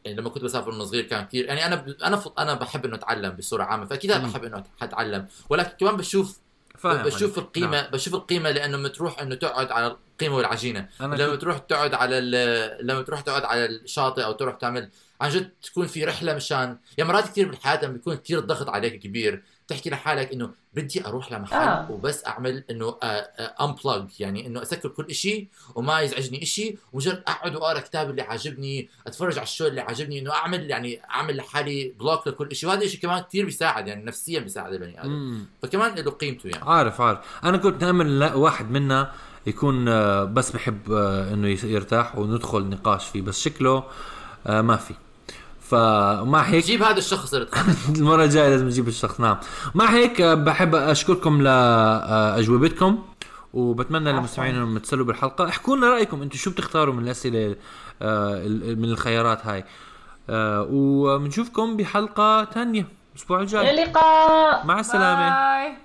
[0.06, 3.30] يعني لما كنت بسافر وأنا صغير كان كثير يعني أنا أنا أنا بحب إنه أتعلم
[3.30, 6.40] بصوره عامة فأكيد أنا بحب إنه أتعلم ولكن كمان بشوف
[6.78, 7.38] فاهم بشوف عليك.
[7.38, 7.92] القيمة نعم.
[7.92, 11.94] بشوف القيمة لأنه لما تروح إنه تقعد على القيمة والعجينة أنا لما كنت- تروح تقعد
[11.94, 14.90] على ال- لما تروح تقعد على الشاطئ أو تروح تعمل
[15.22, 19.00] عن جد تكون في رحلة مشان يعني مرات كثير بالحياة لما بيكون كثير الضغط عليك
[19.00, 21.60] كبير تحكي لحالك إنه بدي أروح لمحل آه.
[21.60, 21.92] آه.
[21.92, 22.96] وبس أعمل إنه
[23.62, 28.90] unplug يعني إنه أسكر كل شيء وما يزعجني شيء ومجرد أقعد وأقرأ كتاب اللي عاجبني
[29.08, 32.84] أتفرج على ال show اللي عاجبني إنه أعمل يعني أعمل لحالي block لكل شيء وهذا
[32.84, 35.46] الشيء كمان كثير بيساعد يعني نفسيا بيساعد البني آدم مم.
[35.62, 39.12] فكمان له قيمته يعني عارف عارف أنا كنت نامل لا- واحد منا
[39.48, 43.84] يكون آه، بس بحب آه، إنه يرتاح وندخل نقاش فيه بس شكله
[44.48, 44.94] آه، ما في
[45.70, 47.48] فمع هيك جيب هذا الشخص اللي
[47.96, 49.38] المرة الجاية لازم نجيب الشخص نعم.
[49.76, 53.04] مع هيك آه، بحب أشكركم لاجوبتكم
[53.54, 55.50] وبتمنى للمستمعين إنهم يتسلوا بالحلقة.
[55.50, 57.56] احكوا لنا رأيكم أنتم شو بتختاروا من الأسئلة
[58.02, 59.66] آه، من الخيارات هاي؟
[60.30, 64.66] آه، وبنشوفكم بحلقة تانية الأسبوع إلى الجاي اللقاء.
[64.66, 65.30] مع السلامة.
[65.30, 65.85] باي